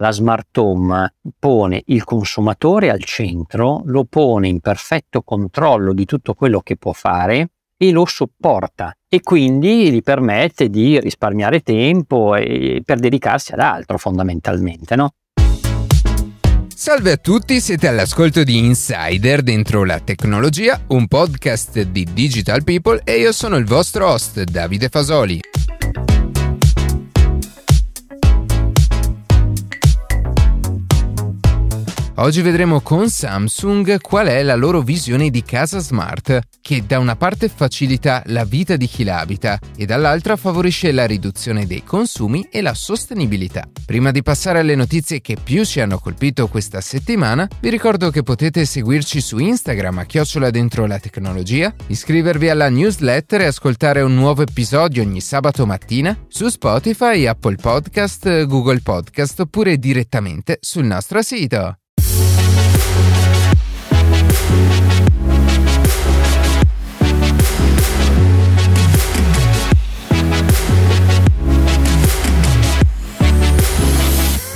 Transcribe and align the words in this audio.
la 0.00 0.12
smart 0.12 0.56
home 0.56 1.14
pone 1.38 1.82
il 1.86 2.04
consumatore 2.04 2.90
al 2.90 3.04
centro, 3.04 3.82
lo 3.84 4.04
pone 4.04 4.48
in 4.48 4.60
perfetto 4.60 5.22
controllo 5.22 5.92
di 5.92 6.04
tutto 6.04 6.34
quello 6.34 6.60
che 6.60 6.76
può 6.76 6.92
fare 6.92 7.50
e 7.76 7.90
lo 7.92 8.04
supporta 8.06 8.94
e 9.08 9.20
quindi 9.20 9.90
gli 9.90 10.02
permette 10.02 10.68
di 10.68 10.98
risparmiare 11.00 11.60
tempo 11.60 12.34
per 12.84 12.98
dedicarsi 12.98 13.52
ad 13.52 13.60
altro 13.60 13.98
fondamentalmente, 13.98 14.96
no? 14.96 15.14
Salve 16.74 17.12
a 17.12 17.16
tutti, 17.18 17.60
siete 17.60 17.88
all'ascolto 17.88 18.42
di 18.42 18.56
Insider 18.56 19.42
dentro 19.42 19.84
la 19.84 20.00
tecnologia, 20.00 20.80
un 20.88 21.08
podcast 21.08 21.82
di 21.82 22.06
Digital 22.10 22.64
People 22.64 23.02
e 23.04 23.18
io 23.18 23.32
sono 23.32 23.56
il 23.56 23.66
vostro 23.66 24.08
host 24.08 24.42
Davide 24.44 24.88
Fasoli. 24.88 25.40
Oggi 32.20 32.42
vedremo 32.42 32.82
con 32.82 33.08
Samsung 33.08 33.98
qual 34.02 34.26
è 34.26 34.42
la 34.42 34.54
loro 34.54 34.82
visione 34.82 35.30
di 35.30 35.42
casa 35.42 35.78
smart, 35.78 36.38
che 36.60 36.84
da 36.86 36.98
una 36.98 37.16
parte 37.16 37.48
facilita 37.48 38.22
la 38.26 38.44
vita 38.44 38.76
di 38.76 38.86
chi 38.86 39.04
la 39.04 39.20
abita 39.20 39.58
e 39.74 39.86
dall'altra 39.86 40.36
favorisce 40.36 40.92
la 40.92 41.06
riduzione 41.06 41.66
dei 41.66 41.82
consumi 41.82 42.46
e 42.50 42.60
la 42.60 42.74
sostenibilità. 42.74 43.66
Prima 43.86 44.10
di 44.10 44.22
passare 44.22 44.58
alle 44.58 44.74
notizie 44.74 45.22
che 45.22 45.38
più 45.42 45.64
ci 45.64 45.80
hanno 45.80 45.98
colpito 45.98 46.46
questa 46.48 46.82
settimana, 46.82 47.48
vi 47.58 47.70
ricordo 47.70 48.10
che 48.10 48.22
potete 48.22 48.66
seguirci 48.66 49.18
su 49.22 49.38
Instagram 49.38 50.00
a 50.00 50.04
chiocciola 50.04 50.50
dentro 50.50 50.84
la 50.84 50.98
tecnologia, 50.98 51.74
iscrivervi 51.86 52.50
alla 52.50 52.68
newsletter 52.68 53.40
e 53.40 53.46
ascoltare 53.46 54.02
un 54.02 54.14
nuovo 54.14 54.42
episodio 54.42 55.02
ogni 55.02 55.22
sabato 55.22 55.64
mattina 55.64 56.14
su 56.28 56.48
Spotify, 56.48 57.26
Apple 57.26 57.56
Podcast, 57.56 58.44
Google 58.44 58.82
Podcast 58.82 59.40
oppure 59.40 59.78
direttamente 59.78 60.58
sul 60.60 60.84
nostro 60.84 61.22
sito. 61.22 61.79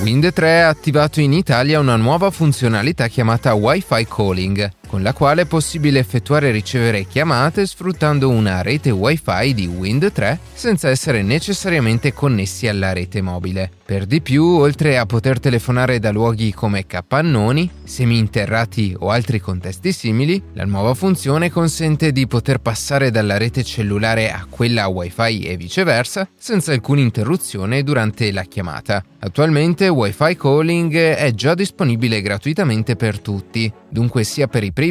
Wind 0.05 0.35
3 0.35 0.63
ha 0.65 0.69
attivato 0.69 1.23
in 1.23 1.33
Italia 1.33 1.81
una 1.81 1.97
nuova 1.97 2.31
funzionalità 2.31 3.09
chiamata 3.09 3.55
Wi-Fi 3.55 4.07
Calling, 4.07 4.71
con 4.95 5.03
la 5.03 5.13
quale 5.13 5.43
è 5.43 5.47
possibile 5.47 5.99
effettuare 5.99 6.51
e 6.51 6.53
ricevere 6.53 7.03
chiamate 7.03 7.67
sfruttando 7.67 8.29
una 8.29 8.63
rete 8.63 8.91
Wi-Fi 8.91 9.53
di 9.53 9.67
Wind 9.67 10.13
3 10.13 10.39
senza 10.55 10.89
essere 10.89 11.21
necessariamente 11.23 12.13
connessi 12.13 12.69
alla 12.69 12.93
rete 12.93 13.21
mobile. 13.21 13.69
Per 13.85 14.07
di 14.07 14.23
più, 14.23 14.45
oltre 14.45 14.97
a 14.97 15.05
poter 15.05 15.41
telefonare 15.41 15.99
da 15.99 16.13
luoghi 16.13 16.55
come 16.55 16.87
capannoni, 16.87 17.69
seminterrati 17.83 18.95
o 18.97 19.11
altri 19.11 19.41
contesti 19.41 19.91
simili, 19.93 20.41
la 20.53 20.65
nuova 20.65 20.95
funzione 20.95 21.51
consente 21.51 22.13
di 22.13 22.29
poter 22.29 22.59
passare 22.59 23.11
dalla 23.11 23.37
rete 23.37 23.65
cellulare 23.65 24.31
a 24.31 24.47
quella 24.49 24.87
Wi-Fi 24.87 25.41
e 25.41 25.57
viceversa 25.57 26.29
senza 26.39 26.73
alcuna 26.73 27.01
interruzione 27.01 27.83
durante 27.83 28.31
la 28.31 28.45
chiamata. 28.45 29.05
Attualmente 29.19 29.89
Wi-Fi 29.89 30.37
Calling 30.37 30.95
è 30.95 31.33
già 31.33 31.55
disponibile 31.55 32.23
gratuitamente 32.23 32.95
per 32.95 33.19
tutti, 33.19 33.71
dunque 33.89 34.23
sia 34.23 34.47
per 34.47 34.63
i 34.63 34.73
privati 34.73 34.83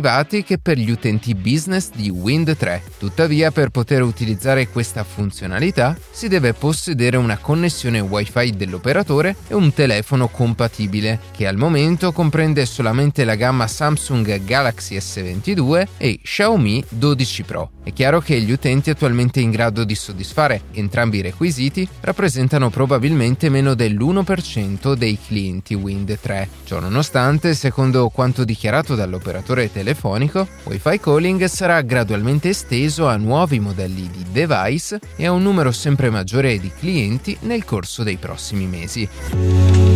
che 0.43 0.57
per 0.57 0.77
gli 0.77 0.89
utenti 0.89 1.35
business 1.35 1.89
di 1.93 2.09
Wind 2.09 2.55
3. 2.55 2.81
Tuttavia, 2.97 3.51
per 3.51 3.69
poter 3.69 4.01
utilizzare 4.01 4.67
questa 4.67 5.03
funzionalità 5.03 5.97
si 6.11 6.27
deve 6.27 6.53
possedere 6.53 7.17
una 7.17 7.37
connessione 7.37 7.99
Wi-Fi 7.99 8.51
dell'operatore 8.51 9.35
e 9.47 9.53
un 9.53 9.73
telefono 9.73 10.27
compatibile, 10.27 11.19
che 11.31 11.47
al 11.47 11.57
momento 11.57 12.11
comprende 12.11 12.65
solamente 12.65 13.23
la 13.23 13.35
gamma 13.35 13.67
Samsung 13.67 14.43
Galaxy 14.43 14.97
S22 14.97 15.87
e 15.97 16.19
Xiaomi 16.21 16.83
12 16.89 17.43
Pro. 17.43 17.71
È 17.83 17.91
chiaro 17.91 18.21
che 18.21 18.39
gli 18.39 18.51
utenti 18.51 18.89
attualmente 18.89 19.41
in 19.41 19.51
grado 19.51 19.83
di 19.83 19.93
soddisfare 19.93 20.61
entrambi 20.71 21.17
i 21.17 21.21
requisiti 21.21 21.85
rappresentano 21.99 22.69
probabilmente 22.69 23.49
meno 23.49 23.73
dell'1% 23.73 24.93
dei 24.93 25.19
clienti 25.23 25.73
Wind 25.73 26.17
3. 26.17 26.47
Ciò 26.63 26.79
nonostante, 26.79 27.53
secondo 27.53 28.07
quanto 28.07 28.45
dichiarato 28.45 28.95
dall'operatore 28.95 29.69
telefonico, 29.69 30.47
Wi-Fi 30.63 30.99
calling 30.99 31.43
sarà 31.45 31.81
gradualmente 31.81 32.49
esteso 32.49 33.07
a 33.07 33.17
nuovi 33.17 33.59
modelli 33.59 34.09
di 34.09 34.25
device 34.31 35.01
e 35.17 35.25
a 35.25 35.33
un 35.33 35.41
numero 35.41 35.73
sempre 35.73 36.09
maggiore 36.09 36.59
di 36.59 36.71
clienti 36.71 37.37
nel 37.41 37.65
corso 37.65 38.03
dei 38.03 38.15
prossimi 38.15 38.65
mesi. 38.65 39.92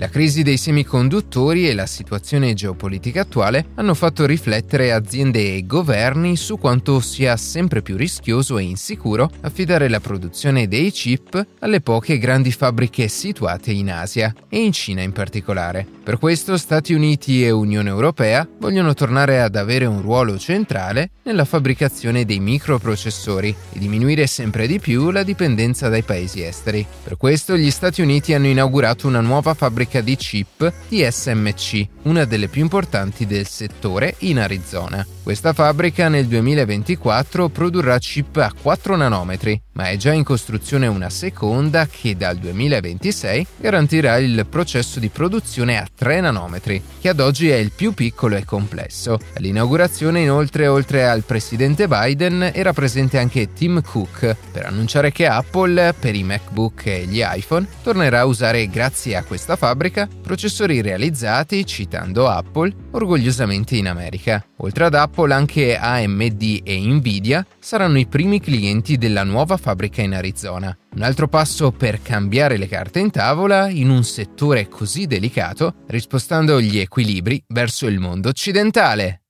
La 0.00 0.08
crisi 0.08 0.42
dei 0.42 0.56
semiconduttori 0.56 1.68
e 1.68 1.74
la 1.74 1.84
situazione 1.84 2.54
geopolitica 2.54 3.20
attuale 3.20 3.66
hanno 3.74 3.92
fatto 3.92 4.24
riflettere 4.24 4.92
aziende 4.92 5.56
e 5.56 5.66
governi 5.66 6.38
su 6.38 6.56
quanto 6.56 7.00
sia 7.00 7.36
sempre 7.36 7.82
più 7.82 7.98
rischioso 7.98 8.56
e 8.56 8.62
insicuro 8.62 9.30
affidare 9.42 9.90
la 9.90 10.00
produzione 10.00 10.68
dei 10.68 10.90
chip 10.90 11.46
alle 11.58 11.82
poche 11.82 12.16
grandi 12.16 12.50
fabbriche 12.50 13.08
situate 13.08 13.72
in 13.72 13.92
Asia 13.92 14.34
e 14.48 14.64
in 14.64 14.72
Cina 14.72 15.02
in 15.02 15.12
particolare. 15.12 15.86
Per 16.02 16.18
questo 16.18 16.56
Stati 16.56 16.94
Uniti 16.94 17.44
e 17.44 17.50
Unione 17.50 17.90
Europea 17.90 18.48
vogliono 18.58 18.94
tornare 18.94 19.42
ad 19.42 19.54
avere 19.54 19.84
un 19.84 20.00
ruolo 20.00 20.38
centrale 20.38 21.10
nella 21.24 21.44
fabbricazione 21.44 22.24
dei 22.24 22.40
microprocessori 22.40 23.54
e 23.74 23.78
diminuire 23.78 24.26
sempre 24.26 24.66
di 24.66 24.80
più 24.80 25.10
la 25.10 25.22
dipendenza 25.22 25.90
dai 25.90 26.02
paesi 26.02 26.42
esteri. 26.42 26.86
Per 27.04 27.18
questo 27.18 27.54
gli 27.54 27.70
Stati 27.70 28.00
Uniti 28.00 28.32
hanno 28.32 28.46
inaugurato 28.46 29.06
una 29.06 29.20
nuova 29.20 29.52
fabbrica 29.52 29.88
fabbrica 29.90 30.00
di 30.00 30.16
chip 30.16 30.72
di 30.88 31.06
SMC, 31.08 31.86
una 32.02 32.24
delle 32.24 32.48
più 32.48 32.62
importanti 32.62 33.26
del 33.26 33.46
settore 33.46 34.14
in 34.18 34.38
Arizona. 34.38 35.04
Questa 35.22 35.52
fabbrica 35.52 36.08
nel 36.08 36.26
2024 36.26 37.48
produrrà 37.48 37.98
chip 37.98 38.36
a 38.36 38.52
4 38.60 38.96
nanometri, 38.96 39.60
ma 39.72 39.88
è 39.88 39.96
già 39.96 40.12
in 40.12 40.24
costruzione 40.24 40.86
una 40.86 41.10
seconda 41.10 41.86
che 41.86 42.16
dal 42.16 42.36
2026 42.36 43.46
garantirà 43.58 44.16
il 44.18 44.46
processo 44.48 44.98
di 44.98 45.08
produzione 45.08 45.78
a 45.78 45.86
3 45.92 46.20
nanometri, 46.20 46.82
che 47.00 47.08
ad 47.08 47.20
oggi 47.20 47.50
è 47.50 47.56
il 47.56 47.72
più 47.72 47.92
piccolo 47.92 48.36
e 48.36 48.44
complesso. 48.44 49.18
All'inaugurazione 49.34 50.20
inoltre, 50.20 50.66
oltre 50.66 51.06
al 51.06 51.22
presidente 51.24 51.86
Biden, 51.86 52.50
era 52.54 52.72
presente 52.72 53.18
anche 53.18 53.52
Tim 53.52 53.82
Cook 53.82 54.36
per 54.50 54.66
annunciare 54.66 55.12
che 55.12 55.26
Apple, 55.26 55.94
per 55.98 56.14
i 56.14 56.22
MacBook 56.22 56.86
e 56.86 57.06
gli 57.06 57.22
iPhone, 57.22 57.66
tornerà 57.82 58.20
a 58.20 58.26
usare 58.26 58.68
grazie 58.68 59.16
a 59.16 59.22
questa 59.22 59.56
fabbrica 59.56 59.79
fabbrica 59.80 60.06
processori 60.06 60.82
realizzati, 60.82 61.64
citando 61.64 62.28
Apple, 62.28 62.70
orgogliosamente 62.90 63.76
in 63.76 63.88
America. 63.88 64.44
Oltre 64.58 64.84
ad 64.84 64.94
Apple 64.94 65.32
anche 65.32 65.74
AMD 65.74 66.60
e 66.62 66.78
Nvidia 66.78 67.46
saranno 67.58 67.98
i 67.98 68.06
primi 68.06 68.40
clienti 68.40 68.98
della 68.98 69.24
nuova 69.24 69.56
fabbrica 69.56 70.02
in 70.02 70.12
Arizona. 70.12 70.76
Un 70.94 71.02
altro 71.02 71.28
passo 71.28 71.72
per 71.72 72.02
cambiare 72.02 72.58
le 72.58 72.68
carte 72.68 72.98
in 72.98 73.10
tavola 73.10 73.70
in 73.70 73.88
un 73.88 74.04
settore 74.04 74.68
così 74.68 75.06
delicato, 75.06 75.76
rispostando 75.86 76.60
gli 76.60 76.78
equilibri 76.78 77.42
verso 77.48 77.86
il 77.86 77.98
mondo 77.98 78.28
occidentale. 78.28 79.22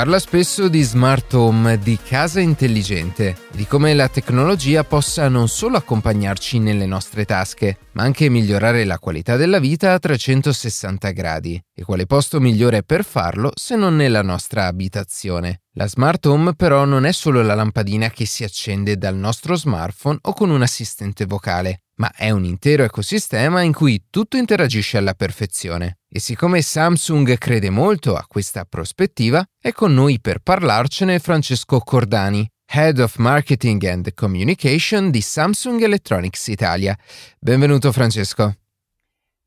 Parla 0.00 0.18
spesso 0.18 0.68
di 0.68 0.80
smart 0.80 1.34
home, 1.34 1.78
di 1.78 1.98
casa 2.02 2.40
intelligente, 2.40 3.36
di 3.52 3.66
come 3.66 3.92
la 3.92 4.08
tecnologia 4.08 4.82
possa 4.82 5.28
non 5.28 5.46
solo 5.46 5.76
accompagnarci 5.76 6.58
nelle 6.58 6.86
nostre 6.86 7.26
tasche, 7.26 7.76
ma 7.92 8.04
anche 8.04 8.30
migliorare 8.30 8.84
la 8.84 8.98
qualità 8.98 9.36
della 9.36 9.58
vita 9.58 9.92
a 9.92 9.98
360 9.98 11.10
gradi. 11.10 11.62
E 11.74 11.84
quale 11.84 12.06
posto 12.06 12.40
migliore 12.40 12.82
per 12.82 13.04
farlo 13.04 13.50
se 13.54 13.76
non 13.76 13.94
nella 13.94 14.22
nostra 14.22 14.64
abitazione? 14.64 15.64
La 15.74 15.86
smart 15.86 16.24
home 16.24 16.54
però 16.54 16.86
non 16.86 17.04
è 17.04 17.12
solo 17.12 17.42
la 17.42 17.54
lampadina 17.54 18.08
che 18.08 18.24
si 18.24 18.42
accende 18.42 18.96
dal 18.96 19.16
nostro 19.16 19.54
smartphone 19.54 20.16
o 20.22 20.32
con 20.32 20.48
un 20.48 20.62
assistente 20.62 21.26
vocale, 21.26 21.82
ma 21.96 22.10
è 22.16 22.30
un 22.30 22.44
intero 22.44 22.84
ecosistema 22.84 23.60
in 23.60 23.74
cui 23.74 24.04
tutto 24.08 24.38
interagisce 24.38 24.96
alla 24.96 25.12
perfezione. 25.12 25.99
E 26.12 26.18
siccome 26.18 26.60
Samsung 26.60 27.38
crede 27.38 27.70
molto 27.70 28.16
a 28.16 28.24
questa 28.26 28.64
prospettiva, 28.64 29.44
è 29.60 29.70
con 29.70 29.94
noi 29.94 30.18
per 30.20 30.40
parlarcene 30.40 31.20
Francesco 31.20 31.78
Cordani, 31.78 32.44
Head 32.66 32.98
of 32.98 33.14
Marketing 33.18 33.80
and 33.84 34.12
Communication 34.14 35.12
di 35.12 35.20
Samsung 35.20 35.80
Electronics 35.80 36.48
Italia. 36.48 36.98
Benvenuto 37.38 37.92
Francesco. 37.92 38.56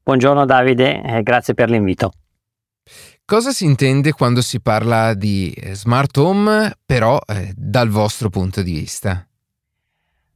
Buongiorno 0.04 0.46
Davide, 0.46 1.02
eh, 1.04 1.22
grazie 1.22 1.54
per 1.54 1.70
l'invito. 1.70 2.14
Cosa 3.26 3.52
si 3.52 3.66
intende 3.66 4.14
quando 4.14 4.42
si 4.42 4.62
parla 4.62 5.14
di 5.16 5.54
smart 5.74 6.16
home, 6.16 6.78
però 6.86 7.20
eh, 7.28 7.52
dal 7.58 7.90
vostro 7.90 8.30
punto 8.30 8.62
di 8.62 8.72
vista? 8.72 9.28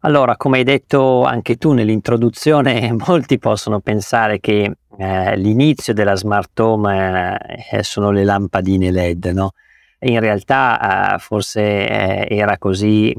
Allora, 0.02 0.38
come 0.38 0.60
hai 0.60 0.64
detto 0.64 1.24
anche 1.24 1.56
tu 1.56 1.74
nell'introduzione, 1.74 2.94
molti 3.08 3.40
possono 3.40 3.80
pensare 3.80 4.40
che 4.40 4.78
eh, 4.96 5.38
l'inizio 5.38 5.94
della 5.94 6.16
smart 6.16 6.60
home 6.60 7.38
eh, 7.72 7.84
sono 7.84 8.12
le 8.12 8.24
lampadine 8.24 8.92
LED, 8.92 9.26
no? 9.34 9.52
In 10.00 10.20
realtà 10.20 11.16
eh, 11.16 11.18
forse 11.18 11.62
eh, 11.62 12.28
era 12.30 12.60
così 12.60 13.12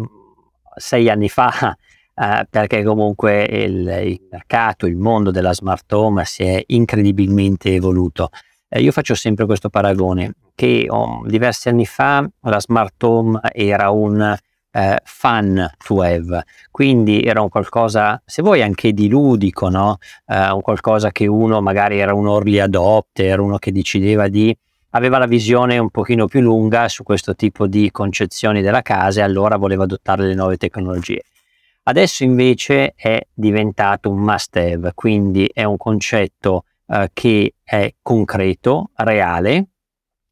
sei 0.77 1.11
anni 1.11 1.29
fa, 1.29 1.77
eh, 2.15 2.47
perché 2.49 2.85
comunque 2.85 3.43
il, 3.43 3.89
il, 4.05 4.21
mercato, 4.31 4.87
il 4.87 4.97
mondo 4.97 5.33
della 5.33 5.53
smart 5.53 5.93
home 5.93 6.25
si 6.25 6.45
è 6.45 6.63
incredibilmente 6.69 7.75
evoluto. 7.75 8.31
Eh, 8.69 8.81
io 8.81 8.93
faccio 8.93 9.17
sempre 9.17 9.47
questo 9.47 9.69
paragone, 9.69 10.35
che 10.55 10.87
oh, 10.89 11.25
diversi 11.27 11.69
anni 11.69 11.87
fa 11.87 12.25
la 12.43 12.61
smart 12.61 13.03
home 13.03 13.41
era 13.53 13.91
un 13.91 14.37
eh, 14.71 14.99
fun 15.05 15.71
to 15.85 16.03
have, 16.03 16.45
quindi 16.71 17.23
era 17.23 17.41
un 17.41 17.49
qualcosa, 17.49 18.21
se 18.25 18.43
vuoi 18.43 18.63
anche 18.63 18.93
di 18.93 19.09
ludico, 19.09 19.69
no? 19.69 19.99
Eh, 20.27 20.51
un 20.51 20.61
qualcosa 20.61 21.11
che 21.11 21.27
uno 21.27 21.61
magari 21.61 21.99
era 21.99 22.15
un 22.15 22.27
early 22.27 22.59
adopter, 22.59 23.41
uno 23.41 23.59
che 23.59 23.73
decideva 23.73 24.29
di 24.29 24.57
aveva 24.91 25.19
la 25.19 25.27
visione 25.27 25.79
un 25.79 25.91
pochino 25.91 26.27
più 26.27 26.41
lunga 26.41 26.89
su 26.89 27.03
questo 27.03 27.35
tipo 27.35 27.67
di 27.67 27.91
concezioni 27.91 28.63
della 28.63 28.83
casa 28.83 29.21
e 29.21 29.23
allora 29.25 29.57
voleva 29.57 29.85
adottare 29.85 30.27
le 30.27 30.35
nuove 30.35 30.57
tecnologie. 30.57 31.23
Adesso 31.85 32.25
invece 32.25 32.95
è 32.97 33.19
diventato 33.33 34.11
un 34.11 34.19
must 34.19 34.57
have, 34.57 34.93
quindi 34.95 35.49
è 35.53 35.65
un 35.65 35.77
concetto 35.77 36.65
eh, 36.87 37.11
che 37.13 37.55
è 37.63 37.95
concreto, 38.03 38.91
reale, 38.97 39.69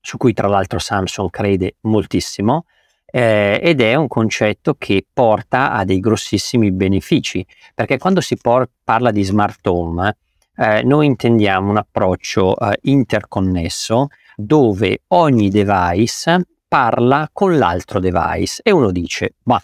su 0.00 0.18
cui 0.18 0.32
tra 0.32 0.48
l'altro 0.48 0.78
Samsung 0.78 1.30
crede 1.30 1.76
moltissimo, 1.82 2.66
eh, 3.06 3.61
ed 3.62 3.81
è 3.81 3.94
un 3.94 4.08
concetto 4.08 4.75
che 4.79 5.06
porta 5.12 5.73
a 5.73 5.85
dei 5.85 6.00
grossissimi 6.00 6.73
benefici, 6.73 7.47
perché 7.75 7.99
quando 7.99 8.20
si 8.20 8.37
por- 8.37 8.69
parla 8.82 9.11
di 9.11 9.23
smart 9.23 9.67
home, 9.67 10.17
eh, 10.56 10.82
noi 10.82 11.06
intendiamo 11.06 11.70
un 11.70 11.76
approccio 11.76 12.58
eh, 12.58 12.79
interconnesso 12.82 14.08
dove 14.37 15.03
ogni 15.08 15.49
device 15.49 16.47
parla 16.69 17.29
con 17.32 17.56
l'altro 17.56 18.00
device 18.00 18.61
e 18.62 18.70
uno 18.70 18.91
dice, 18.91 19.35
ma 19.44 19.61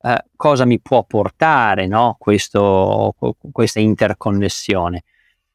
eh, 0.00 0.24
cosa 0.36 0.64
mi 0.64 0.80
può 0.80 1.04
portare 1.04 1.86
no, 1.86 2.16
questo, 2.18 3.14
questa 3.52 3.80
interconnessione? 3.80 5.02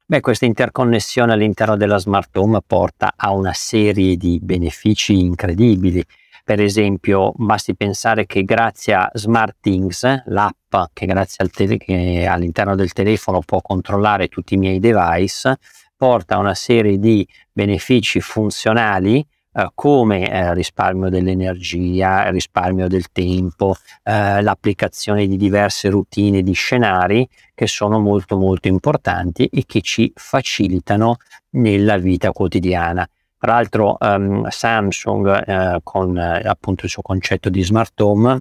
Beh, 0.05 0.21
questa 0.21 0.45
interconnessione 0.45 1.33
all'interno 1.33 1.77
della 1.77 1.99
smart 1.99 2.35
home 2.35 2.59
porta 2.65 3.13
a 3.15 3.31
una 3.31 3.53
serie 3.53 4.17
di 4.17 4.39
benefici 4.41 5.19
incredibili. 5.19 6.03
Per 6.49 6.59
esempio, 6.59 7.31
basti 7.35 7.75
pensare 7.75 8.25
che 8.25 8.43
grazie 8.43 8.95
a 8.95 9.07
SmartThings, 9.13 10.23
l'app 10.25 10.73
che 10.93 11.05
grazie 11.05 11.43
al 11.43 11.51
tele- 11.51 11.77
che 11.77 12.25
all'interno 12.25 12.73
del 12.73 12.91
telefono 12.91 13.41
può 13.41 13.61
controllare 13.61 14.29
tutti 14.29 14.55
i 14.55 14.57
miei 14.57 14.79
device, 14.79 15.59
porta 15.95 16.39
una 16.39 16.55
serie 16.55 16.97
di 16.97 17.23
benefici 17.51 18.19
funzionali 18.19 19.23
eh, 19.53 19.69
come 19.75 20.27
eh, 20.27 20.55
risparmio 20.55 21.09
dell'energia, 21.09 22.31
risparmio 22.31 22.87
del 22.87 23.11
tempo, 23.11 23.75
eh, 24.01 24.41
l'applicazione 24.41 25.27
di 25.27 25.37
diverse 25.37 25.87
routine 25.91 26.41
di 26.41 26.53
scenari 26.53 27.29
che 27.53 27.67
sono 27.67 27.99
molto 27.99 28.37
molto 28.37 28.67
importanti 28.67 29.45
e 29.45 29.65
che 29.67 29.81
ci 29.81 30.11
facilitano 30.15 31.17
nella 31.51 31.97
vita 31.97 32.31
quotidiana. 32.31 33.07
Tra 33.39 33.53
l'altro 33.53 33.95
um, 34.01 34.47
Samsung 34.49 35.47
eh, 35.47 35.79
con 35.81 36.17
eh, 36.17 36.41
appunto 36.43 36.83
il 36.83 36.91
suo 36.91 37.01
concetto 37.01 37.49
di 37.49 37.63
smart 37.63 37.99
home 38.01 38.39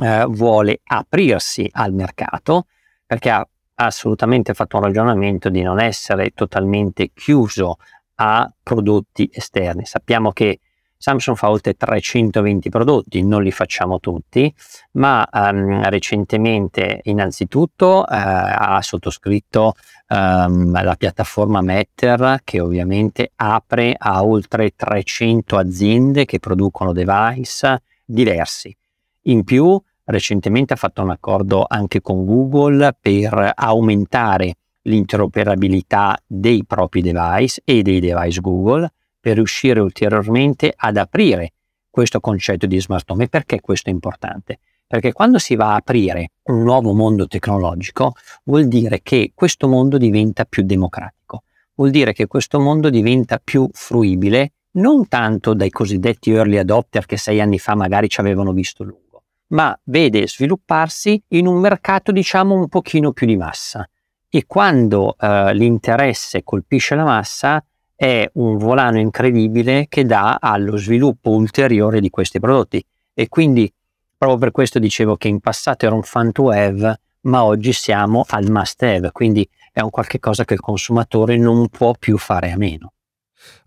eh, 0.00 0.24
vuole 0.28 0.80
aprirsi 0.84 1.68
al 1.72 1.92
mercato 1.92 2.66
perché 3.04 3.30
ha 3.30 3.46
assolutamente 3.74 4.54
fatto 4.54 4.76
un 4.76 4.84
ragionamento 4.84 5.48
di 5.48 5.62
non 5.62 5.80
essere 5.80 6.30
totalmente 6.30 7.10
chiuso 7.12 7.78
a 8.16 8.48
prodotti 8.62 9.28
esterni. 9.32 9.84
Sappiamo 9.84 10.30
che 10.30 10.60
Samsung 11.00 11.36
fa 11.36 11.48
oltre 11.48 11.74
320 11.74 12.68
prodotti, 12.70 13.22
non 13.22 13.44
li 13.44 13.52
facciamo 13.52 14.00
tutti, 14.00 14.52
ma 14.92 15.26
um, 15.32 15.88
recentemente 15.88 17.00
innanzitutto 17.04 18.00
uh, 18.00 18.04
ha 18.08 18.80
sottoscritto 18.82 19.74
um, 20.08 20.72
la 20.82 20.96
piattaforma 20.96 21.62
Matter 21.62 22.40
che 22.42 22.58
ovviamente 22.58 23.30
apre 23.36 23.94
a 23.96 24.24
oltre 24.24 24.74
300 24.74 25.56
aziende 25.56 26.24
che 26.24 26.40
producono 26.40 26.92
device 26.92 27.82
diversi. 28.04 28.76
In 29.22 29.44
più 29.44 29.80
recentemente 30.04 30.72
ha 30.72 30.76
fatto 30.76 31.02
un 31.02 31.10
accordo 31.10 31.64
anche 31.68 32.00
con 32.00 32.24
Google 32.24 32.96
per 33.00 33.52
aumentare 33.54 34.56
l'interoperabilità 34.82 36.18
dei 36.26 36.64
propri 36.66 37.02
device 37.02 37.60
e 37.64 37.82
dei 37.82 38.00
device 38.00 38.40
Google 38.40 38.90
per 39.20 39.34
riuscire 39.34 39.80
ulteriormente 39.80 40.72
ad 40.74 40.96
aprire 40.96 41.52
questo 41.90 42.20
concetto 42.20 42.66
di 42.66 42.80
smart 42.80 43.10
home. 43.10 43.24
E 43.24 43.28
perché 43.28 43.60
questo 43.60 43.90
è 43.90 43.92
importante? 43.92 44.60
Perché 44.86 45.12
quando 45.12 45.38
si 45.38 45.54
va 45.54 45.72
a 45.72 45.76
aprire 45.76 46.30
un 46.44 46.62
nuovo 46.62 46.94
mondo 46.94 47.26
tecnologico 47.26 48.14
vuol 48.44 48.68
dire 48.68 49.00
che 49.02 49.32
questo 49.34 49.68
mondo 49.68 49.98
diventa 49.98 50.44
più 50.44 50.62
democratico, 50.62 51.42
vuol 51.74 51.90
dire 51.90 52.12
che 52.12 52.26
questo 52.26 52.58
mondo 52.58 52.88
diventa 52.88 53.38
più 53.42 53.68
fruibile 53.72 54.52
non 54.78 55.08
tanto 55.08 55.54
dai 55.54 55.70
cosiddetti 55.70 56.30
early 56.30 56.56
adopter 56.56 57.04
che 57.04 57.16
sei 57.16 57.40
anni 57.40 57.58
fa 57.58 57.74
magari 57.74 58.08
ci 58.08 58.20
avevano 58.20 58.52
visto 58.52 58.82
lungo, 58.84 59.24
ma 59.48 59.78
vede 59.84 60.26
svilupparsi 60.26 61.22
in 61.28 61.46
un 61.46 61.58
mercato 61.60 62.12
diciamo 62.12 62.54
un 62.54 62.68
pochino 62.68 63.12
più 63.12 63.26
di 63.26 63.36
massa. 63.36 63.88
E 64.30 64.44
quando 64.46 65.16
eh, 65.18 65.54
l'interesse 65.54 66.44
colpisce 66.44 66.94
la 66.94 67.04
massa, 67.04 67.64
è 68.00 68.30
un 68.34 68.58
volano 68.58 69.00
incredibile 69.00 69.86
che 69.88 70.04
dà 70.04 70.38
allo 70.40 70.76
sviluppo 70.76 71.30
ulteriore 71.30 71.98
di 71.98 72.10
questi 72.10 72.38
prodotti. 72.38 72.80
E 73.12 73.26
quindi 73.26 73.68
proprio 74.16 74.38
per 74.38 74.50
questo 74.52 74.78
dicevo 74.78 75.16
che 75.16 75.26
in 75.26 75.40
passato 75.40 75.84
era 75.84 75.96
un 75.96 76.04
fun 76.04 76.30
to 76.30 76.50
have, 76.50 77.00
ma 77.22 77.42
oggi 77.42 77.72
siamo 77.72 78.24
al 78.28 78.48
must 78.52 78.80
have, 78.84 79.10
quindi 79.10 79.48
è 79.72 79.80
un 79.80 79.90
qualche 79.90 80.20
cosa 80.20 80.44
che 80.44 80.54
il 80.54 80.60
consumatore 80.60 81.36
non 81.38 81.68
può 81.70 81.92
più 81.98 82.18
fare 82.18 82.52
a 82.52 82.56
meno. 82.56 82.92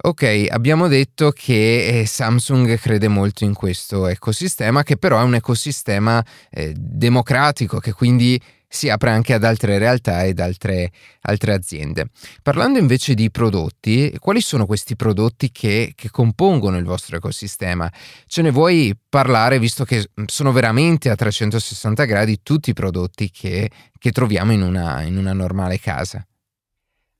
Ok, 0.03 0.47
abbiamo 0.49 0.87
detto 0.87 1.31
che 1.31 1.99
eh, 1.99 2.05
Samsung 2.05 2.77
crede 2.77 3.09
molto 3.09 3.43
in 3.43 3.53
questo 3.53 4.07
ecosistema, 4.07 4.83
che 4.83 4.95
però 4.95 5.19
è 5.19 5.23
un 5.23 5.35
ecosistema 5.35 6.25
eh, 6.49 6.73
democratico, 6.73 7.79
che 7.79 7.91
quindi 7.91 8.41
si 8.73 8.89
apre 8.89 9.09
anche 9.09 9.33
ad 9.33 9.43
altre 9.43 9.77
realtà 9.77 10.23
ed 10.23 10.39
altre, 10.39 10.91
altre 11.23 11.53
aziende. 11.53 12.07
Parlando 12.41 12.79
invece 12.79 13.15
di 13.15 13.29
prodotti, 13.29 14.15
quali 14.17 14.39
sono 14.39 14.65
questi 14.65 14.95
prodotti 14.95 15.51
che, 15.51 15.91
che, 15.93 16.09
compongono 16.09 16.77
il 16.77 16.85
vostro 16.85 17.17
ecosistema? 17.17 17.91
Ce 18.27 18.41
ne 18.41 18.49
vuoi 18.49 18.97
parlare 19.09 19.59
visto 19.59 19.83
che 19.83 20.09
sono 20.25 20.53
veramente 20.53 21.09
a 21.09 21.15
360 21.15 22.05
gradi 22.05 22.39
tutti 22.41 22.69
i 22.69 22.73
prodotti 22.73 23.29
che, 23.29 23.69
che 23.99 24.11
troviamo 24.11 24.53
in 24.53 24.61
una, 24.61 25.01
in 25.01 25.17
una 25.17 25.33
normale 25.33 25.77
casa? 25.77 26.25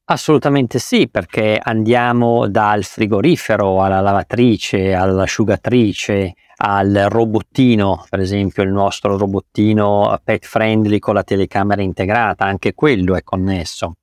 Assolutamente 0.06 0.80
sì, 0.80 1.10
perché 1.10 1.60
andiamo 1.62 2.48
dal 2.48 2.86
frigorifero 2.86 3.84
alla 3.84 4.00
lavatrice, 4.00 4.94
all'asciugatrice, 4.94 6.34
al 6.64 7.08
robottino, 7.10 8.06
per 8.08 8.20
esempio 8.20 8.62
il 8.62 8.70
nostro 8.70 9.18
robottino 9.18 10.20
pet 10.24 10.46
friendly 10.46 11.00
con 11.00 11.16
la 11.16 11.24
telecamera 11.24 11.82
integrata, 11.82 12.46
anche 12.46 12.76
quello 12.76 13.16
è 13.16 13.24
connesso, 13.24 13.96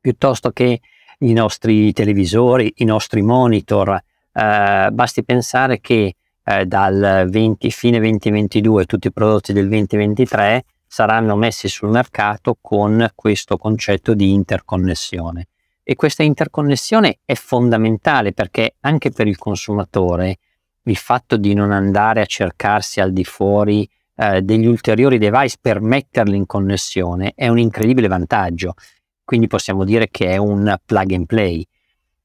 piuttosto 0.00 0.50
che 0.50 0.80
i 1.18 1.32
nostri 1.34 1.92
televisori, 1.92 2.72
i 2.76 2.84
nostri 2.84 3.20
monitor. 3.20 4.02
Eh, 4.32 4.88
basti 4.90 5.24
pensare 5.24 5.80
che 5.80 6.14
eh, 6.42 6.64
dal 6.64 7.26
20, 7.28 7.70
fine 7.70 7.98
2022 7.98 8.86
tutti 8.86 9.08
i 9.08 9.12
prodotti 9.12 9.52
del 9.52 9.68
2023 9.68 10.64
saranno 10.86 11.36
messi 11.36 11.68
sul 11.68 11.90
mercato 11.90 12.56
con 12.62 13.10
questo 13.14 13.58
concetto 13.58 14.14
di 14.14 14.32
interconnessione. 14.32 15.48
E 15.82 15.96
questa 15.96 16.22
interconnessione 16.22 17.18
è 17.26 17.34
fondamentale 17.34 18.32
perché 18.32 18.76
anche 18.80 19.10
per 19.10 19.26
il 19.26 19.36
consumatore 19.36 20.38
il 20.84 20.96
fatto 20.96 21.36
di 21.36 21.54
non 21.54 21.72
andare 21.72 22.20
a 22.20 22.26
cercarsi 22.26 23.00
al 23.00 23.12
di 23.12 23.24
fuori 23.24 23.88
eh, 24.16 24.42
degli 24.42 24.66
ulteriori 24.66 25.18
device 25.18 25.56
per 25.60 25.80
metterli 25.80 26.36
in 26.36 26.46
connessione 26.46 27.32
è 27.34 27.48
un 27.48 27.58
incredibile 27.58 28.08
vantaggio. 28.08 28.74
Quindi 29.24 29.46
possiamo 29.46 29.84
dire 29.84 30.08
che 30.10 30.26
è 30.26 30.36
un 30.36 30.76
plug 30.84 31.12
and 31.12 31.26
play. 31.26 31.66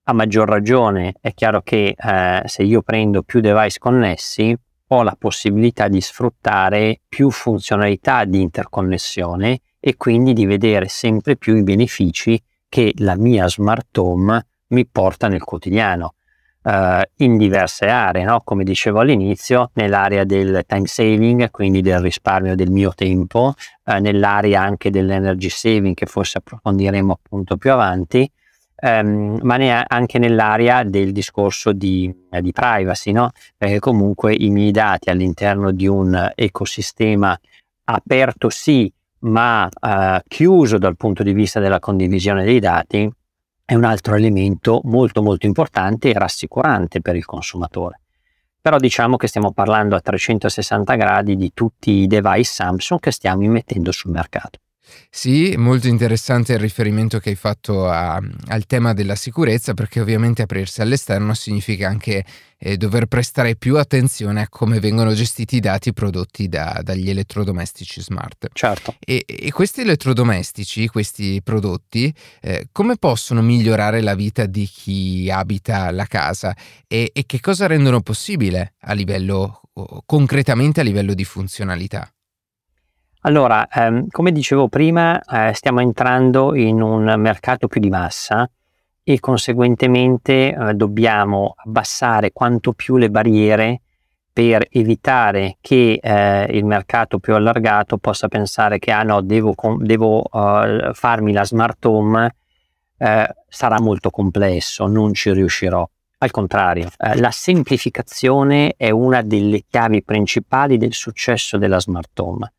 A 0.03 0.13
maggior 0.13 0.47
ragione 0.47 1.13
è 1.19 1.33
chiaro 1.33 1.61
che 1.61 1.95
eh, 1.97 2.41
se 2.45 2.63
io 2.63 2.81
prendo 2.81 3.23
più 3.23 3.41
device 3.41 3.79
connessi 3.79 4.55
ho 4.87 5.03
la 5.03 5.15
possibilità 5.17 5.87
di 5.87 5.99
sfruttare 5.99 7.01
più 7.07 7.31
funzionalità 7.31 8.23
di 8.25 8.41
interconnessione 8.41 9.61
e 9.79 9.95
quindi 9.97 10.33
di 10.33 10.45
vedere 10.45 10.87
sempre 10.87 11.37
più 11.37 11.55
i 11.55 11.63
benefici 11.63 12.41
che 12.69 12.93
la 12.97 13.15
mia 13.15 13.47
smart 13.47 13.97
home 13.97 14.45
mi 14.67 14.85
porta 14.85 15.27
nel 15.27 15.43
quotidiano 15.43 16.15
eh, 16.65 17.09
in 17.17 17.37
diverse 17.37 17.85
aree, 17.87 18.23
no? 18.23 18.41
come 18.43 18.63
dicevo 18.63 18.99
all'inizio, 18.99 19.69
nell'area 19.73 20.23
del 20.23 20.63
time 20.65 20.87
saving, 20.87 21.51
quindi 21.51 21.81
del 21.81 21.99
risparmio 21.99 22.55
del 22.55 22.71
mio 22.71 22.91
tempo, 22.95 23.53
eh, 23.85 23.99
nell'area 23.99 24.61
anche 24.61 24.89
dell'energy 24.89 25.49
saving 25.49 25.93
che 25.93 26.07
forse 26.07 26.39
approfondiremo 26.39 27.13
appunto 27.13 27.57
più 27.57 27.71
avanti, 27.71 28.29
ehm, 28.75 29.39
ma 29.43 29.57
ne 29.57 29.85
anche 29.87 30.17
nell'area 30.17 30.83
del 30.83 31.11
discorso 31.11 31.71
di, 31.71 32.13
eh, 32.31 32.41
di 32.41 32.51
privacy, 32.51 33.11
no? 33.11 33.29
perché 33.55 33.79
comunque 33.79 34.33
i 34.33 34.49
miei 34.49 34.71
dati 34.71 35.09
all'interno 35.09 35.71
di 35.71 35.87
un 35.87 36.31
ecosistema 36.33 37.39
aperto 37.85 38.49
sì, 38.49 38.91
ma 39.19 39.69
eh, 39.79 40.21
chiuso 40.27 40.77
dal 40.77 40.97
punto 40.97 41.23
di 41.23 41.33
vista 41.33 41.59
della 41.59 41.79
condivisione 41.79 42.43
dei 42.43 42.59
dati, 42.59 43.09
è 43.65 43.73
un 43.73 43.83
altro 43.83 44.15
elemento 44.15 44.81
molto 44.83 45.23
molto 45.23 45.47
importante 45.47 46.11
e 46.11 46.13
rassicurante 46.13 47.01
per 47.01 47.15
il 47.15 47.25
consumatore. 47.25 48.01
Però 48.61 48.77
diciamo 48.77 49.17
che 49.17 49.27
stiamo 49.27 49.51
parlando 49.51 49.95
a 49.95 50.01
360 50.01 50.95
gradi 50.95 51.35
di 51.35 51.51
tutti 51.51 51.91
i 51.91 52.07
device 52.07 52.51
Samsung 52.51 52.99
che 52.99 53.11
stiamo 53.11 53.43
immettendo 53.43 53.91
sul 53.91 54.11
mercato. 54.11 54.59
Sì, 55.09 55.55
molto 55.57 55.87
interessante 55.87 56.53
il 56.53 56.59
riferimento 56.59 57.19
che 57.19 57.29
hai 57.29 57.35
fatto 57.35 57.89
a, 57.89 58.21
al 58.47 58.65
tema 58.65 58.93
della 58.93 59.15
sicurezza, 59.15 59.73
perché 59.73 59.99
ovviamente 59.99 60.41
aprirsi 60.41 60.81
all'esterno 60.81 61.33
significa 61.33 61.87
anche 61.87 62.25
eh, 62.57 62.77
dover 62.77 63.05
prestare 63.05 63.55
più 63.55 63.77
attenzione 63.77 64.41
a 64.41 64.49
come 64.49 64.79
vengono 64.79 65.13
gestiti 65.13 65.57
i 65.57 65.59
dati 65.59 65.93
prodotti 65.93 66.47
da, 66.47 66.79
dagli 66.83 67.09
elettrodomestici 67.09 68.01
smart. 68.01 68.47
Certo. 68.53 68.95
E, 68.99 69.23
e 69.25 69.51
questi 69.51 69.81
elettrodomestici, 69.81 70.87
questi 70.87 71.41
prodotti, 71.43 72.13
eh, 72.41 72.67
come 72.71 72.97
possono 72.97 73.41
migliorare 73.41 74.01
la 74.01 74.15
vita 74.15 74.45
di 74.45 74.65
chi 74.65 75.29
abita 75.31 75.91
la 75.91 76.05
casa 76.05 76.55
e, 76.87 77.11
e 77.13 77.25
che 77.25 77.39
cosa 77.39 77.67
rendono 77.67 78.01
possibile 78.01 78.73
a 78.81 78.93
livello, 78.93 79.61
concretamente 80.05 80.79
a 80.81 80.83
livello 80.83 81.13
di 81.13 81.23
funzionalità? 81.23 82.09
Allora, 83.25 83.67
ehm, 83.67 84.07
come 84.09 84.31
dicevo 84.31 84.67
prima, 84.67 85.19
eh, 85.19 85.51
stiamo 85.55 85.79
entrando 85.79 86.53
in 86.53 86.79
un 86.79 87.11
mercato 87.17 87.67
più 87.67 87.81
di 87.81 87.89
massa 87.89 88.47
e 89.01 89.19
conseguentemente 89.19 90.53
eh, 90.53 90.73
dobbiamo 90.75 91.55
abbassare 91.57 92.31
quanto 92.31 92.73
più 92.73 92.97
le 92.97 93.09
barriere 93.09 93.81
per 94.31 94.67
evitare 94.69 95.57
che 95.59 95.99
eh, 95.99 96.43
il 96.55 96.65
mercato 96.65 97.17
più 97.17 97.33
allargato 97.33 97.97
possa 97.97 98.27
pensare 98.27 98.77
che 98.77 98.91
ah 98.91 99.01
no, 99.01 99.21
devo, 99.21 99.55
devo 99.79 100.19
uh, 100.19 100.93
farmi 100.93 101.31
la 101.33 101.45
smart 101.45 101.83
home, 101.85 102.35
eh, 102.97 103.27
sarà 103.47 103.81
molto 103.81 104.11
complesso, 104.11 104.85
non 104.85 105.15
ci 105.15 105.31
riuscirò. 105.31 105.87
Al 106.19 106.29
contrario, 106.29 106.89
eh, 106.97 107.17
la 107.17 107.31
semplificazione 107.31 108.75
è 108.77 108.91
una 108.91 109.23
delle 109.23 109.63
chiavi 109.67 110.03
principali 110.03 110.77
del 110.77 110.93
successo 110.93 111.57
della 111.57 111.79
smart 111.79 112.19
home 112.19 112.51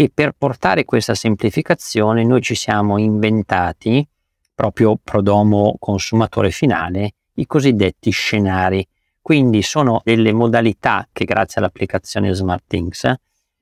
e 0.00 0.12
per 0.14 0.30
portare 0.38 0.84
questa 0.84 1.16
semplificazione 1.16 2.22
noi 2.22 2.40
ci 2.40 2.54
siamo 2.54 2.98
inventati, 2.98 4.06
proprio 4.54 4.96
prodomo 5.02 5.74
consumatore 5.80 6.52
finale, 6.52 7.14
i 7.34 7.46
cosiddetti 7.46 8.10
scenari. 8.10 8.86
Quindi 9.20 9.60
sono 9.60 10.00
delle 10.04 10.32
modalità 10.32 11.08
che 11.10 11.24
grazie 11.24 11.60
all'applicazione 11.60 12.32
SmartThings 12.32 13.12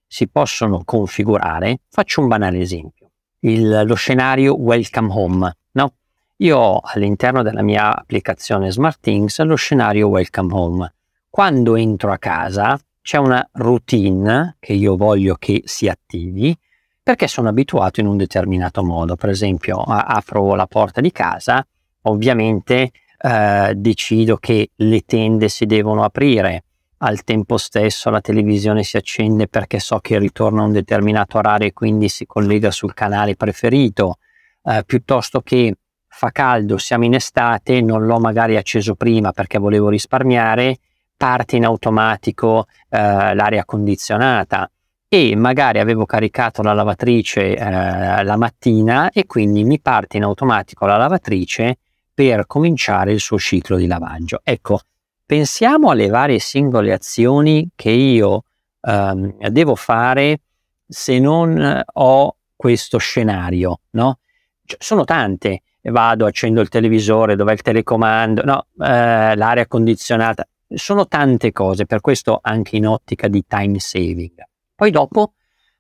si 0.07 0.29
possono 0.29 0.83
configurare. 0.85 1.79
Faccio 1.89 2.21
un 2.21 2.29
banale 2.29 2.61
esempio. 2.61 3.13
Il, 3.39 3.85
lo 3.87 3.95
scenario 3.95 4.61
Welcome 4.61 5.13
Home. 5.15 5.57
No? 5.73 5.95
Io 6.37 6.59
ho 6.59 6.81
all'interno 6.85 7.43
della 7.43 7.63
mia 7.63 7.97
applicazione 7.97 8.71
SmartThings 8.71 9.41
lo 9.41 9.55
scenario 9.55 10.09
Welcome 10.09 10.53
Home. 10.53 10.95
Quando 11.31 11.77
entro 11.77 12.13
a 12.13 12.19
casa 12.19 12.79
c'è 13.07 13.19
una 13.19 13.49
routine 13.53 14.57
che 14.59 14.73
io 14.73 14.97
voglio 14.97 15.37
che 15.37 15.63
si 15.65 15.87
attivi 15.87 16.59
perché 17.01 17.29
sono 17.29 17.49
abituato 17.49 18.01
in 18.01 18.09
un 18.09 18.17
determinato 18.17 18.83
modo. 18.83 19.15
Per 19.15 19.29
esempio, 19.29 19.77
apro 19.77 20.57
la 20.57 20.67
porta 20.67 21.01
di 21.01 21.13
casa, 21.13 21.65
ovviamente 22.03 22.91
eh, 23.17 23.75
decido 23.77 24.39
che 24.39 24.71
le 24.75 25.03
tende 25.03 25.49
si 25.49 25.67
devono 25.67 26.03
aprire, 26.03 26.65
al 26.99 27.23
tempo 27.23 27.59
stesso 27.59 28.11
la 28.11 28.21
televisione 28.21 28.83
si 28.83 28.97
accende 28.97 29.47
perché 29.47 29.79
so 29.79 30.01
che 30.01 30.19
ritorna 30.19 30.63
a 30.63 30.65
un 30.65 30.73
determinato 30.73 31.39
orario 31.39 31.69
e 31.69 31.73
quindi 31.73 32.09
si 32.09 32.27
collega 32.27 32.73
sul 32.73 32.93
canale 32.93 33.37
preferito, 33.37 34.17
eh, 34.65 34.83
piuttosto 34.85 35.43
che 35.43 35.77
fa 36.09 36.33
caldo, 36.33 36.77
siamo 36.77 37.05
in 37.05 37.15
estate, 37.15 37.81
non 37.83 38.05
l'ho 38.05 38.19
magari 38.19 38.57
acceso 38.57 38.97
prima 38.97 39.31
perché 39.31 39.59
volevo 39.59 39.91
risparmiare, 39.91 40.79
parte 41.17 41.57
in 41.57 41.65
automatico 41.65 42.67
eh, 42.89 43.35
l'aria 43.35 43.65
condizionata 43.65 44.71
e 45.09 45.37
magari 45.37 45.79
avevo 45.79 46.05
caricato 46.05 46.63
la 46.63 46.73
lavatrice 46.73 47.57
eh, 47.57 48.25
la 48.25 48.37
mattina 48.37 49.11
e 49.11 49.27
quindi 49.27 49.65
mi 49.65 49.81
parte 49.81 50.17
in 50.17 50.25
automatico 50.25 50.85
la 50.85 50.97
lavatrice 50.97 51.79
per 52.13 52.47
cominciare 52.47 53.13
il 53.13 53.21
suo 53.21 53.39
ciclo 53.39 53.77
di 53.77 53.87
lavaggio. 53.87 54.41
Ecco, 54.43 54.81
pensiamo 55.25 55.91
alle 55.91 56.09
varie 56.09 56.39
singole 56.39 56.93
azioni 56.93 57.69
che 57.75 57.91
io 57.91 58.45
ehm, 58.81 59.49
devo 59.49 59.75
fare 59.75 60.41
se 60.89 61.19
non 61.19 61.83
ho 61.93 62.37
questo 62.55 62.99
scenario, 62.99 63.81
no? 63.91 64.19
Cioè, 64.65 64.79
sono 64.81 65.05
tante, 65.05 65.63
vado, 65.83 66.27
accendo 66.27 66.61
il 66.61 66.69
televisore, 66.69 67.37
dov'è 67.37 67.53
il 67.53 67.63
telecomando, 67.63 68.43
no, 68.45 68.67
eh, 68.85 69.37
l'aria 69.37 69.67
condizionata, 69.67 70.47
sono 70.69 71.07
tante 71.07 71.53
cose, 71.53 71.87
per 71.87 72.01
questo 72.01 72.39
anche 72.43 72.77
in 72.77 72.87
ottica 72.87 73.29
di 73.29 73.45
time 73.47 73.79
saving. 73.79 74.43
Poi 74.75 74.91
dopo 74.91 75.35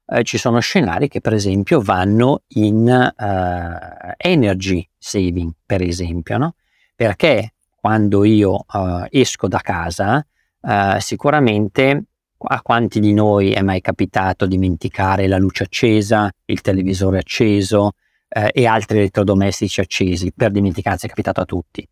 eh, 0.06 0.22
ci 0.22 0.38
sono 0.38 0.60
scenari 0.60 1.08
che 1.08 1.20
per 1.20 1.34
esempio 1.34 1.80
vanno 1.80 2.42
in 2.48 2.88
eh, 2.88 4.14
energy 4.16 4.88
saving, 4.96 5.52
per 5.64 5.82
esempio, 5.82 6.38
no? 6.38 6.54
perché 6.94 7.54
quando 7.74 8.24
io 8.24 8.64
eh, 8.72 9.08
esco 9.10 9.48
da 9.48 9.58
casa 9.58 10.24
eh, 10.62 10.96
sicuramente 11.00 12.04
a 12.38 12.60
quanti 12.62 13.00
di 13.00 13.12
noi 13.14 13.52
è 13.52 13.62
mai 13.62 13.80
capitato 13.80 14.46
dimenticare 14.46 15.26
la 15.26 15.38
luce 15.38 15.64
accesa, 15.64 16.30
il 16.44 16.60
televisore 16.60 17.18
acceso 17.18 17.92
eh, 18.28 18.50
e 18.52 18.66
altri 18.66 18.98
elettrodomestici 18.98 19.80
accesi, 19.80 20.32
per 20.32 20.50
dimenticanza 20.50 21.06
è 21.06 21.08
capitato 21.08 21.40
a 21.40 21.44
tutti 21.44 21.86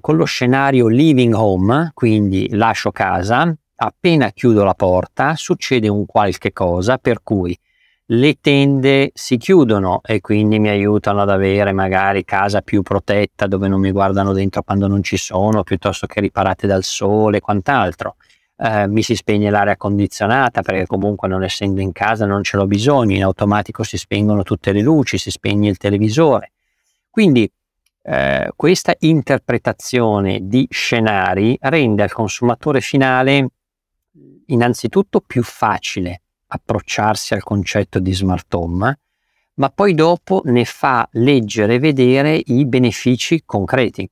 con 0.00 0.16
lo 0.16 0.24
scenario 0.24 0.86
living 0.88 1.32
home, 1.32 1.92
quindi 1.94 2.48
lascio 2.50 2.90
casa, 2.90 3.56
appena 3.76 4.28
chiudo 4.30 4.64
la 4.64 4.74
porta 4.74 5.34
succede 5.34 5.88
un 5.88 6.04
qualche 6.04 6.52
cosa 6.52 6.98
per 6.98 7.22
cui 7.22 7.58
le 8.06 8.36
tende 8.38 9.12
si 9.14 9.38
chiudono 9.38 10.00
e 10.04 10.20
quindi 10.20 10.58
mi 10.58 10.68
aiutano 10.68 11.22
ad 11.22 11.30
avere 11.30 11.72
magari 11.72 12.22
casa 12.24 12.60
più 12.60 12.82
protetta 12.82 13.46
dove 13.46 13.68
non 13.68 13.80
mi 13.80 13.90
guardano 13.90 14.34
dentro 14.34 14.62
quando 14.62 14.86
non 14.86 15.02
ci 15.02 15.16
sono, 15.16 15.62
piuttosto 15.62 16.06
che 16.06 16.20
riparate 16.20 16.66
dal 16.66 16.82
sole 16.84 17.38
e 17.38 17.40
quant'altro. 17.40 18.16
Eh, 18.58 18.86
mi 18.88 19.02
si 19.02 19.16
spegne 19.16 19.48
l'aria 19.48 19.78
condizionata 19.78 20.60
perché 20.60 20.84
comunque 20.84 21.28
non 21.28 21.42
essendo 21.42 21.80
in 21.80 21.92
casa 21.92 22.26
non 22.26 22.42
ce 22.44 22.58
l'ho 22.58 22.66
bisogno, 22.66 23.16
in 23.16 23.24
automatico 23.24 23.82
si 23.84 23.96
spengono 23.96 24.42
tutte 24.42 24.72
le 24.72 24.82
luci, 24.82 25.16
si 25.16 25.30
spegne 25.30 25.70
il 25.70 25.78
televisore. 25.78 26.52
Quindi 27.08 27.50
eh, 28.02 28.50
questa 28.56 28.94
interpretazione 29.00 30.40
di 30.42 30.66
scenari 30.70 31.56
rende 31.60 32.02
al 32.02 32.12
consumatore 32.12 32.80
finale 32.80 33.48
innanzitutto 34.46 35.20
più 35.20 35.42
facile 35.42 36.22
approcciarsi 36.52 37.32
al 37.32 37.42
concetto 37.42 37.98
di 37.98 38.12
smart 38.12 38.52
home, 38.54 38.98
ma 39.54 39.70
poi 39.70 39.94
dopo 39.94 40.42
ne 40.44 40.64
fa 40.64 41.08
leggere 41.12 41.74
e 41.74 41.78
vedere 41.78 42.40
i 42.44 42.66
benefici 42.66 43.42
concreti, 43.44 44.08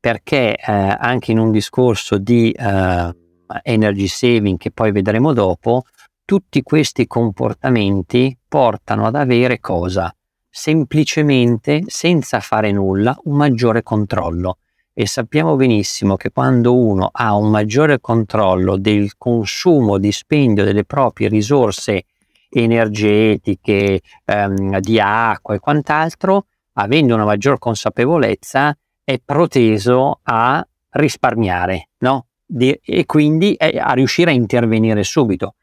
perché 0.00 0.56
eh, 0.56 0.72
anche 0.72 1.30
in 1.30 1.38
un 1.38 1.52
discorso 1.52 2.18
di 2.18 2.50
eh, 2.50 3.16
energy 3.62 4.06
saving 4.06 4.58
che 4.58 4.70
poi 4.72 4.90
vedremo 4.90 5.32
dopo, 5.32 5.84
tutti 6.24 6.62
questi 6.62 7.06
comportamenti 7.06 8.36
portano 8.46 9.06
ad 9.06 9.14
avere 9.14 9.60
cosa? 9.60 10.12
Semplicemente, 10.58 11.84
senza 11.86 12.40
fare 12.40 12.72
nulla, 12.72 13.16
un 13.24 13.36
maggiore 13.36 13.84
controllo. 13.84 14.58
E 14.92 15.06
sappiamo 15.06 15.54
benissimo 15.54 16.16
che 16.16 16.32
quando 16.32 16.76
uno 16.76 17.10
ha 17.12 17.36
un 17.36 17.48
maggiore 17.48 18.00
controllo 18.00 18.76
del 18.76 19.16
consumo, 19.16 19.98
dispendio 19.98 20.64
delle 20.64 20.82
proprie 20.82 21.28
risorse 21.28 22.06
energetiche, 22.50 24.00
ehm, 24.24 24.80
di 24.80 24.98
acqua 24.98 25.54
e 25.54 25.60
quant'altro, 25.60 26.46
avendo 26.72 27.14
una 27.14 27.24
maggior 27.24 27.60
consapevolezza, 27.60 28.76
è 29.04 29.20
proteso 29.24 30.18
a 30.24 30.66
risparmiare, 30.90 31.90
no? 31.98 32.26
e 32.50 33.04
quindi 33.06 33.54
a 33.58 33.92
riuscire 33.92 34.30
a 34.30 34.34
intervenire 34.34 35.04
subito 35.04 35.54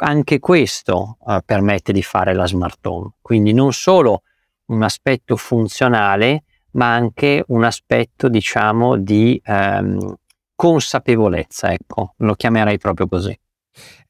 anche 0.00 0.38
questo 0.38 1.16
uh, 1.20 1.38
permette 1.44 1.92
di 1.92 2.02
fare 2.02 2.34
la 2.34 2.46
smart 2.46 2.84
home. 2.86 3.12
Quindi 3.20 3.52
non 3.52 3.72
solo 3.72 4.22
un 4.68 4.82
aspetto 4.82 5.36
funzionale, 5.36 6.44
ma 6.72 6.92
anche 6.92 7.44
un 7.48 7.64
aspetto, 7.64 8.28
diciamo, 8.28 8.96
di 8.96 9.40
um, 9.46 10.14
consapevolezza, 10.54 11.72
ecco, 11.72 12.14
lo 12.18 12.34
chiamerei 12.34 12.78
proprio 12.78 13.06
così. 13.06 13.38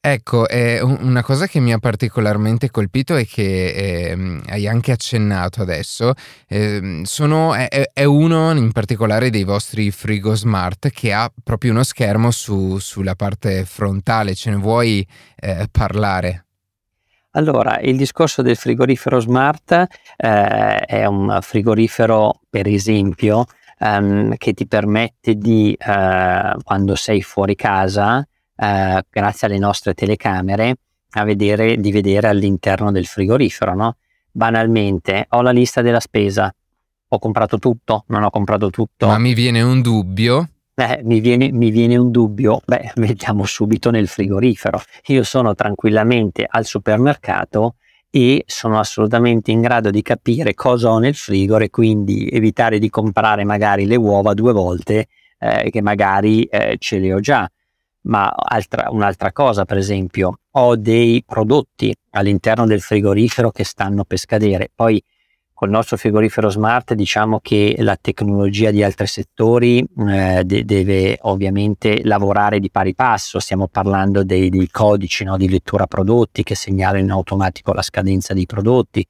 Ecco, 0.01 0.47
eh, 0.47 0.81
una 0.81 1.21
cosa 1.21 1.45
che 1.45 1.59
mi 1.59 1.73
ha 1.73 1.77
particolarmente 1.77 2.71
colpito 2.71 3.17
e 3.17 3.25
che 3.25 3.67
eh, 3.67 4.41
hai 4.47 4.65
anche 4.65 4.93
accennato 4.93 5.61
adesso, 5.61 6.13
eh, 6.47 7.01
sono, 7.03 7.53
è, 7.53 7.67
è, 7.91 8.03
uno 8.05 8.51
in 8.51 8.71
particolare 8.71 9.29
dei 9.29 9.43
vostri 9.43 9.91
frigo 9.91 10.35
smart 10.35 10.89
che 10.89 11.11
ha 11.11 11.29
proprio 11.43 11.71
uno 11.71 11.83
schermo 11.83 12.31
su, 12.31 12.79
sulla 12.79 13.15
parte 13.15 13.65
frontale, 13.65 14.35
ce 14.35 14.51
ne 14.51 14.55
vuoi 14.55 15.05
eh, 15.35 15.67
parlare? 15.69 16.45
Allora, 17.31 17.79
il 17.79 17.95
discorso 17.95 18.41
del 18.41 18.55
frigorifero 18.55 19.19
smart 19.19 19.71
eh, 19.71 20.79
è 20.79 21.05
un 21.05 21.37
frigorifero, 21.41 22.41
per 22.49 22.67
esempio, 22.67 23.45
ehm, 23.77 24.35
che 24.37 24.53
ti 24.53 24.67
permette 24.67 25.35
di, 25.35 25.73
eh, 25.73 26.55
quando 26.63 26.95
sei 26.95 27.21
fuori 27.21 27.55
casa, 27.55 28.27
eh, 28.55 29.03
grazie 29.09 29.47
alle 29.47 29.59
nostre 29.59 29.93
telecamere, 29.93 30.77
vedere, 31.23 31.77
di 31.77 31.91
vedere 31.91 32.27
all'interno 32.27 32.91
del 32.91 33.05
frigorifero. 33.05 33.75
No? 33.75 33.97
Banalmente, 34.31 35.27
ho 35.29 35.41
la 35.41 35.51
lista 35.51 35.81
della 35.81 35.99
spesa, 35.99 36.53
ho 37.07 37.19
comprato 37.19 37.59
tutto, 37.59 38.05
non 38.07 38.23
ho 38.23 38.31
comprato 38.31 38.71
tutto. 38.71 39.07
Ma 39.07 39.19
mi 39.19 39.33
viene 39.33 39.61
un 39.61 39.81
dubbio. 39.81 40.49
Eh, 40.79 41.01
mi, 41.03 41.19
viene, 41.19 41.51
mi 41.51 41.71
viene 41.71 41.97
un 41.97 42.09
dubbio, 42.09 42.61
beh, 42.65 42.93
vediamo 42.95 43.43
subito 43.43 43.91
nel 43.91 44.07
frigorifero. 44.07 44.81
Io 45.07 45.23
sono 45.23 45.53
tranquillamente 45.53 46.47
al 46.49 46.63
supermercato 46.63 47.75
e 48.09 48.45
sono 48.47 48.79
assolutamente 48.79 49.51
in 49.51 49.59
grado 49.59 49.91
di 49.91 50.01
capire 50.01 50.53
cosa 50.53 50.89
ho 50.89 50.97
nel 50.97 51.15
frigo 51.15 51.57
e 51.57 51.69
quindi 51.69 52.29
evitare 52.29 52.79
di 52.79 52.89
comprare 52.89 53.43
magari 53.43 53.85
le 53.85 53.97
uova 53.97 54.33
due 54.33 54.53
volte 54.53 55.07
eh, 55.37 55.69
che 55.69 55.81
magari 55.81 56.45
eh, 56.45 56.77
ce 56.79 56.97
le 56.99 57.13
ho 57.13 57.19
già. 57.19 57.45
Ma 58.03 58.29
altra, 58.29 58.87
un'altra 58.89 59.33
cosa, 59.33 59.65
per 59.65 59.75
esempio, 59.75 60.39
ho 60.51 60.77
dei 60.77 61.21
prodotti 61.27 61.93
all'interno 62.11 62.65
del 62.65 62.79
frigorifero 62.79 63.51
che 63.51 63.65
stanno 63.65 64.05
per 64.05 64.17
scadere. 64.17 64.71
Poi 64.73 65.03
col 65.59 65.71
nostro 65.71 65.97
frigorifero 65.97 66.49
smart 66.49 66.93
diciamo 66.93 67.41
che 67.41 67.75
la 67.79 67.97
tecnologia 67.99 68.71
di 68.71 68.81
altri 68.81 69.07
settori 69.07 69.85
eh, 70.07 70.41
de- 70.45 70.63
deve 70.63 71.17
ovviamente 71.23 71.99
lavorare 72.05 72.61
di 72.61 72.71
pari 72.71 72.95
passo, 72.95 73.39
stiamo 73.39 73.67
parlando 73.67 74.23
dei, 74.23 74.47
dei 74.47 74.69
codici 74.71 75.25
no, 75.25 75.35
di 75.35 75.49
lettura 75.49 75.85
prodotti 75.85 76.43
che 76.43 76.55
segnalano 76.55 77.03
in 77.03 77.11
automatico 77.11 77.73
la 77.73 77.81
scadenza 77.81 78.33
dei 78.33 78.45
prodotti. 78.45 79.05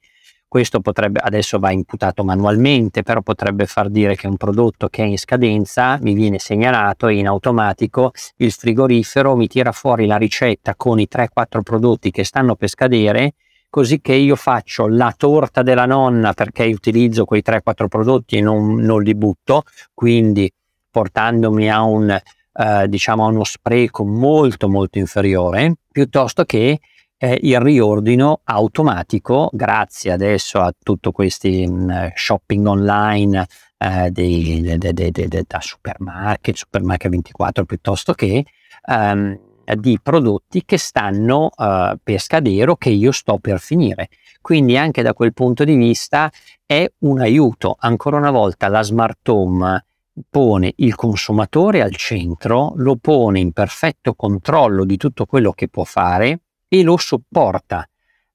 Questo 0.47 0.79
potrebbe, 0.79 1.19
adesso 1.19 1.59
va 1.59 1.69
imputato 1.69 2.23
manualmente, 2.23 3.03
però 3.03 3.21
potrebbe 3.21 3.67
far 3.67 3.87
dire 3.87 4.15
che 4.15 4.25
un 4.25 4.35
prodotto 4.35 4.87
che 4.87 5.03
è 5.03 5.05
in 5.05 5.19
scadenza 5.19 5.99
mi 6.01 6.15
viene 6.15 6.39
segnalato 6.39 7.05
e 7.05 7.17
in 7.17 7.27
automatico 7.27 8.11
il 8.37 8.51
frigorifero 8.51 9.35
mi 9.35 9.45
tira 9.45 9.71
fuori 9.71 10.07
la 10.07 10.17
ricetta 10.17 10.73
con 10.75 10.99
i 10.99 11.07
3-4 11.07 11.61
prodotti 11.61 12.09
che 12.09 12.23
stanno 12.23 12.55
per 12.55 12.69
scadere 12.69 13.35
così 13.69 14.01
che 14.01 14.13
io 14.13 14.35
faccio 14.35 14.88
la 14.88 15.13
torta 15.15 15.61
della 15.61 15.85
nonna 15.85 16.33
perché 16.33 16.65
utilizzo 16.65 17.25
quei 17.25 17.43
3-4 17.45 17.88
prodotti 17.88 18.38
e 18.38 18.41
non, 18.41 18.75
non, 18.75 19.01
li 19.03 19.15
butto, 19.15 19.63
quindi 19.93 20.51
portandomi 20.89 21.69
a 21.69 21.83
un 21.83 22.09
eh, 22.09 22.88
diciamo 22.88 23.25
a 23.25 23.27
uno 23.27 23.43
spreco 23.43 24.03
molto 24.05 24.67
molto 24.67 24.97
inferiore, 24.97 25.75
piuttosto 25.91 26.43
che 26.45 26.79
eh, 27.17 27.39
il 27.41 27.59
riordino 27.59 28.41
automatico 28.45 29.49
grazie 29.51 30.11
adesso 30.11 30.59
a 30.59 30.73
tutto 30.77 31.11
questi 31.11 31.67
mh, 31.67 31.93
mm, 31.93 32.07
shopping 32.15 32.65
online 32.65 33.45
eh, 33.77 34.09
dei, 34.09 34.61
de, 34.61 34.93
de, 34.93 35.11
de, 35.11 35.43
da 35.47 35.59
supermarket, 35.61 36.55
supermarket 36.55 37.11
24 37.11 37.65
piuttosto 37.65 38.13
che 38.13 38.45
um, 38.88 39.38
di 39.75 39.99
prodotti 40.01 40.63
che 40.65 40.77
stanno 40.77 41.49
uh, 41.55 41.97
per 42.01 42.19
scadere 42.19 42.71
o 42.71 42.75
che 42.75 42.89
io 42.89 43.11
sto 43.11 43.38
per 43.39 43.59
finire. 43.59 44.09
Quindi 44.41 44.77
anche 44.77 45.01
da 45.01 45.13
quel 45.13 45.33
punto 45.33 45.63
di 45.63 45.75
vista 45.75 46.31
è 46.65 46.89
un 46.99 47.19
aiuto. 47.19 47.75
Ancora 47.79 48.17
una 48.17 48.31
volta 48.31 48.67
la 48.67 48.81
smart 48.81 49.27
home 49.27 49.85
pone 50.29 50.73
il 50.77 50.95
consumatore 50.95 51.81
al 51.81 51.95
centro, 51.95 52.73
lo 52.75 52.95
pone 52.97 53.39
in 53.39 53.51
perfetto 53.51 54.13
controllo 54.13 54.83
di 54.83 54.97
tutto 54.97 55.25
quello 55.25 55.51
che 55.51 55.67
può 55.67 55.83
fare 55.83 56.41
e 56.67 56.84
lo 56.84 56.97
sopporta 56.97 57.88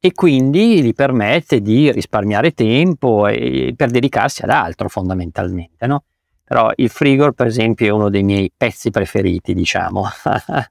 e 0.04 0.12
quindi 0.12 0.82
gli 0.82 0.92
permette 0.92 1.62
di 1.62 1.90
risparmiare 1.90 2.52
tempo 2.52 3.26
e 3.26 3.72
per 3.74 3.88
dedicarsi 3.88 4.42
ad 4.42 4.50
altro 4.50 4.90
fondamentalmente. 4.90 5.86
No? 5.86 6.04
Però 6.46 6.70
il 6.76 6.90
Frigor, 6.90 7.32
per 7.32 7.46
esempio, 7.46 7.86
è 7.86 7.90
uno 7.90 8.10
dei 8.10 8.22
miei 8.22 8.52
pezzi 8.54 8.90
preferiti, 8.90 9.54
diciamo. 9.54 10.04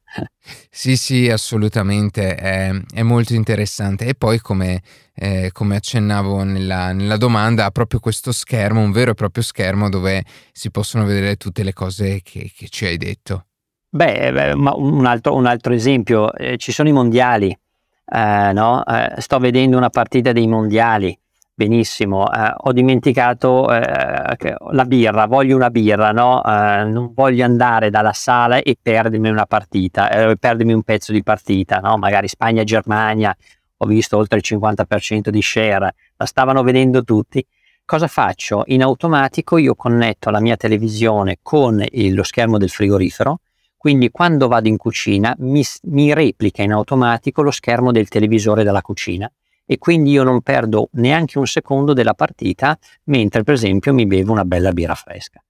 sì, 0.70 0.96
sì, 0.96 1.30
assolutamente, 1.30 2.36
è, 2.36 2.72
è, 2.94 3.02
molto 3.02 3.34
interessante. 3.34 4.06
E 4.06 4.14
poi, 4.14 4.40
come, 4.40 4.84
eh, 5.16 5.50
come 5.52 5.78
accennavo 5.78 6.44
nella, 6.44 6.92
nella, 6.92 7.18
domanda, 7.18 7.66
ha 7.66 7.72
proprio 7.72 8.00
questo 8.00 8.32
schermo, 8.32 8.82
un 8.82 8.92
vero 8.92 9.12
e 9.12 9.16
proprio 9.16 9.42
schermo 9.42 9.90
dove 9.90 10.24
si 10.52 10.70
possono 10.70 11.06
vedere 11.06 11.38
tutte 11.38 11.64
le 11.64 11.74
cose 11.74 12.22
che, 12.22 12.52
che 12.56 12.70
ci 12.70 12.86
hai 12.86 12.98
detto. 12.98 13.48
Beh, 13.90 14.32
beh 14.32 14.52
un, 14.52 15.06
altro, 15.08 15.36
un, 15.36 15.48
altro, 15.48 15.74
esempio, 15.74 16.32
eh, 16.34 16.58
ci 16.58 16.72
sono 16.72 16.88
i 16.88 16.94
mondiali, 16.94 17.50
eh, 17.50 18.52
no? 18.54 18.86
Eh, 18.86 19.20
sto 19.22 19.40
vedendo 19.40 19.76
una 19.76 19.90
partita 19.90 20.32
dei 20.34 20.48
mondiali 20.48 21.18
Benissimo, 21.56 22.34
eh, 22.34 22.52
ho 22.56 22.72
dimenticato 22.74 23.72
eh, 23.72 24.56
la 24.72 24.86
birra, 24.86 25.28
voglio 25.28 25.56
una 25.56 25.70
birra, 25.70 26.12
no? 26.12 26.44
Eh, 26.44 26.84
non 26.86 27.12
voglio 27.14 27.46
andare 27.46 27.92
dalla 27.92 28.12
sala 28.12 28.58
e 28.58 28.76
perdermi 28.82 29.30
una 29.30 29.46
partita, 29.46 30.10
eh, 30.10 30.36
perdermi 30.36 30.74
un 30.74 30.82
pezzo 30.82 31.12
di 31.12 31.22
partita, 31.22 31.78
no? 31.78 31.98
Magari 31.98 32.28
Spagna-Germania, 32.28 33.36
ho 33.78 33.86
visto 33.86 34.18
oltre 34.18 34.40
il 34.40 34.44
50% 34.44 35.30
di 35.30 35.42
share, 35.44 35.94
la 36.16 36.26
stavano 36.26 36.64
vedendo 36.64 37.04
tutti. 37.04 37.46
Cosa 37.86 38.08
faccio? 38.08 38.64
In 38.68 38.82
automatico 38.82 39.58
io 39.58 39.76
connetto 39.76 40.32
la 40.32 40.40
mia 40.40 40.56
televisione 40.56 41.38
con 41.44 41.86
lo 41.92 42.24
schermo 42.24 42.58
del 42.58 42.70
frigorifero, 42.70 43.42
quindi 43.78 44.10
quando 44.10 44.48
vado 44.48 44.70
in 44.70 44.78
cucina 44.78 45.36
mi, 45.38 45.64
mi 45.84 46.14
replica 46.16 46.64
in 46.64 46.72
automatico 46.72 47.44
lo 47.44 47.52
schermo 47.52 47.92
del 47.92 48.08
televisore 48.08 48.64
della 48.64 48.82
cucina 48.82 49.32
e 49.66 49.78
quindi 49.78 50.12
io 50.12 50.24
non 50.24 50.42
perdo 50.42 50.90
neanche 50.94 51.38
un 51.38 51.48
secondo 51.48 51.94
della 51.94 52.14
partita 52.14 52.78
mentre 53.06 53.44
per 53.44 53.54
esempio 53.54 53.94
mi 53.94 54.06
bevo 54.06 54.32
una 54.32 54.46
bella 54.46 54.72
birra 54.72 54.96
fresca. 54.96 55.44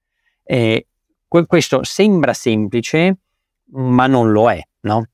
E 0.43 0.87
questo 1.27 1.83
sembra 1.83 2.33
semplice 2.33 3.17
ma 3.71 4.07
non 4.07 4.31
lo 4.31 4.51
è, 4.51 4.61
no? 4.81 5.07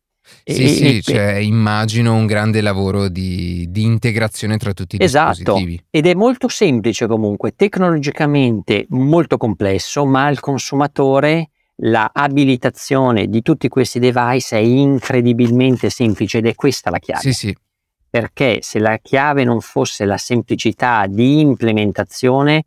Sì, 0.43 0.63
e, 0.63 0.67
sì, 0.67 0.97
e, 0.97 1.01
cioè, 1.01 1.33
immagino 1.35 2.13
un 2.13 2.25
grande 2.25 2.61
lavoro 2.61 3.07
di, 3.07 3.65
di, 3.69 3.83
integrazione 3.83 4.57
tra 4.57 4.73
tutti 4.73 4.97
i 4.97 5.03
esatto, 5.03 5.37
dispositivi. 5.37 5.83
Ed 5.89 6.05
è 6.05 6.13
molto 6.13 6.47
semplice 6.49 7.07
comunque, 7.07 7.55
tecnologicamente 7.55 8.85
molto 8.89 9.37
complesso, 9.37 10.05
ma 10.05 10.25
al 10.25 10.39
consumatore 10.39 11.49
la 11.83 12.11
abilitazione 12.13 13.27
di 13.27 13.41
tutti 13.41 13.69
questi 13.69 13.99
device 13.99 14.57
è 14.57 14.61
incredibilmente 14.61 15.89
semplice 15.89 16.39
ed 16.39 16.47
è 16.47 16.53
questa 16.53 16.89
la 16.89 16.99
chiave. 16.99 17.21
Sì, 17.21 17.33
sì 17.33 17.55
perché 18.09 18.59
se 18.61 18.79
la 18.79 18.97
chiave 18.97 19.43
non 19.43 19.61
fosse 19.61 20.05
la 20.05 20.17
semplicità 20.17 21.05
di 21.07 21.39
implementazione, 21.39 22.65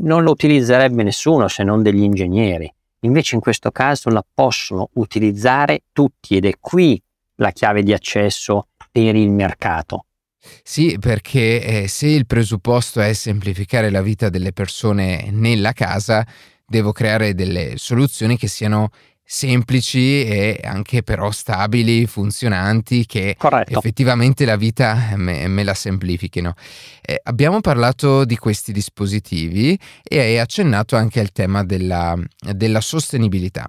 non 0.00 0.22
lo 0.22 0.30
utilizzerebbe 0.30 1.02
nessuno 1.02 1.48
se 1.48 1.62
non 1.62 1.82
degli 1.82 2.02
ingegneri. 2.02 2.72
Invece 3.00 3.36
in 3.36 3.40
questo 3.40 3.70
caso 3.70 4.08
la 4.10 4.24
possono 4.32 4.90
utilizzare 4.94 5.82
tutti 5.92 6.36
ed 6.36 6.46
è 6.46 6.54
qui 6.58 7.00
la 7.36 7.52
chiave 7.52 7.82
di 7.82 7.92
accesso 7.92 8.68
per 8.90 9.14
il 9.14 9.30
mercato. 9.30 10.06
Sì, 10.62 10.96
perché 10.98 11.82
eh, 11.82 11.88
se 11.88 12.06
il 12.08 12.26
presupposto 12.26 13.00
è 13.00 13.12
semplificare 13.12 13.90
la 13.90 14.02
vita 14.02 14.28
delle 14.28 14.52
persone 14.52 15.28
nella 15.30 15.72
casa, 15.72 16.26
devo 16.66 16.92
creare 16.92 17.34
delle 17.34 17.74
soluzioni 17.76 18.36
che 18.36 18.48
siano 18.48 18.90
semplici 19.30 20.24
e 20.24 20.58
anche 20.64 21.02
però 21.02 21.30
stabili, 21.30 22.06
funzionanti, 22.06 23.04
che 23.04 23.34
Corretto. 23.36 23.76
effettivamente 23.76 24.46
la 24.46 24.56
vita 24.56 25.12
me, 25.16 25.46
me 25.48 25.64
la 25.64 25.74
semplifichino. 25.74 26.54
Eh, 27.02 27.20
abbiamo 27.24 27.60
parlato 27.60 28.24
di 28.24 28.38
questi 28.38 28.72
dispositivi 28.72 29.78
e 30.02 30.18
hai 30.18 30.38
accennato 30.38 30.96
anche 30.96 31.20
al 31.20 31.30
tema 31.32 31.62
della, 31.62 32.16
della 32.54 32.80
sostenibilità. 32.80 33.68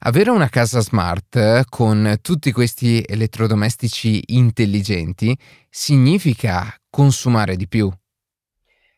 Avere 0.00 0.30
una 0.30 0.48
casa 0.48 0.80
smart 0.80 1.66
con 1.68 2.16
tutti 2.20 2.50
questi 2.50 3.00
elettrodomestici 3.06 4.20
intelligenti 4.34 5.38
significa 5.70 6.74
consumare 6.90 7.54
di 7.54 7.68
più. 7.68 7.88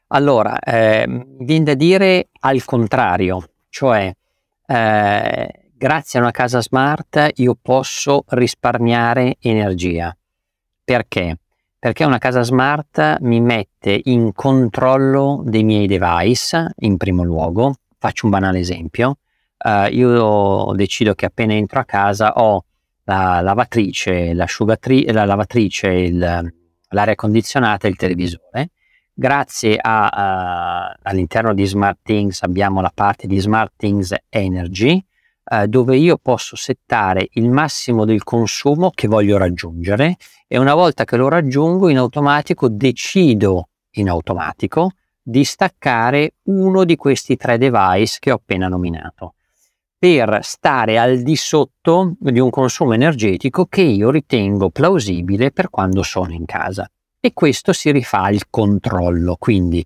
Allora, 0.09 0.59
eh, 0.59 1.07
viene 1.41 1.65
da 1.65 1.75
dire 1.75 2.29
al 2.41 2.65
contrario, 2.65 3.51
cioè 3.69 4.11
eh, 4.67 5.68
grazie 5.79 6.19
a 6.19 6.23
una 6.23 6.33
casa 6.33 6.61
smart 6.61 7.31
io 7.37 7.57
posso 7.61 8.25
risparmiare 8.29 9.37
energia. 9.41 10.15
Perché? 10.83 11.39
Perché 11.79 12.05
una 12.05 12.19
casa 12.19 12.43
smart 12.43 13.19
mi 13.21 13.41
mette 13.41 14.01
in 14.05 14.33
controllo 14.33 15.43
dei 15.45 15.63
miei 15.63 15.87
device, 15.87 16.73
in 16.79 16.97
primo 16.97 17.23
luogo. 17.23 17.75
Faccio 17.97 18.27
un 18.27 18.33
banale 18.33 18.59
esempio. 18.59 19.19
uh, 19.59 19.87
io 19.91 20.73
decido 20.75 21.15
che 21.15 21.27
appena 21.27 21.55
entro 21.55 21.81
a 21.81 21.85
casa 21.85 22.33
ho 22.35 22.65
la 23.05 23.41
lavatrice, 23.41 24.35
la 24.35 24.47
lavatrice, 25.25 25.89
il, 25.89 26.53
l'aria 26.89 27.15
condizionata 27.15 27.87
e 27.87 27.91
il 27.91 27.97
televisore. 27.97 28.71
Grazie 29.15 29.79
a, 29.81 30.93
uh, 30.93 31.01
all'interno 31.03 31.55
di 31.55 31.65
SmartThings 31.65 32.43
abbiamo 32.43 32.81
la 32.81 32.93
parte 32.95 33.27
di 33.27 33.39
SmartThings 33.39 34.15
Energy, 34.29 35.05
uh, 35.51 35.67
dove 35.67 35.97
io 35.97 36.19
posso 36.19 36.57
settare 36.57 37.29
il 37.33 37.49
massimo 37.51 38.05
del 38.05 38.25
consumo 38.25 38.91
che 38.91 39.09
voglio 39.09 39.39
raggiungere 39.39 40.17
e 40.47 40.59
una 40.59 40.75
volta 40.75 41.05
che 41.05 41.17
lo 41.17 41.29
raggiungo 41.29 41.89
in 41.89 41.99
automatico 41.99 42.69
decido 42.69 43.69
in 43.93 44.09
automatico 44.09 44.93
di 45.23 45.45
staccare 45.45 46.35
uno 46.45 46.85
di 46.85 46.97
questi 46.97 47.37
tre 47.37 47.59
device 47.59 48.19
che 48.21 48.31
ho 48.31 48.37
appena 48.37 48.69
nominato 48.69 49.35
per 49.99 50.39
stare 50.43 50.97
al 50.97 51.23
di 51.23 51.35
sotto 51.35 52.15
di 52.21 52.39
un 52.39 52.51
consumo 52.51 52.93
energetico 52.93 53.67
che 53.67 53.83
io 53.83 54.11
ritengo 54.11 54.71
plausibile 54.71 55.51
per 55.51 55.71
quando 55.71 56.05
sono 56.05 56.33
in 56.33 56.45
casa. 56.45 56.89
E 57.21 57.33
questo 57.33 57.73
si 57.73 57.91
rifà 57.91 58.23
al 58.23 58.49
controllo, 58.49 59.35
quindi 59.37 59.85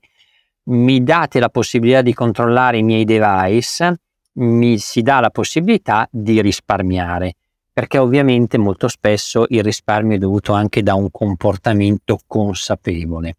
mi 0.64 1.03
date 1.03 1.40
la 1.40 1.48
possibilità 1.48 2.03
di 2.03 2.12
controllare 2.12 2.77
i 2.77 2.83
miei 2.83 3.05
device, 3.05 4.01
mi 4.34 4.78
si 4.78 5.02
dà 5.02 5.20
la 5.20 5.30
possibilità 5.30 6.08
di 6.10 6.40
risparmiare, 6.40 7.34
perché 7.72 7.98
ovviamente 7.98 8.58
molto 8.58 8.88
spesso 8.88 9.46
il 9.48 9.62
risparmio 9.62 10.16
è 10.16 10.18
dovuto 10.18 10.52
anche 10.52 10.82
da 10.82 10.94
un 10.94 11.10
comportamento 11.10 12.18
consapevole. 12.26 13.36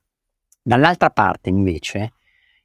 Dall'altra 0.62 1.10
parte 1.10 1.50
invece 1.50 2.14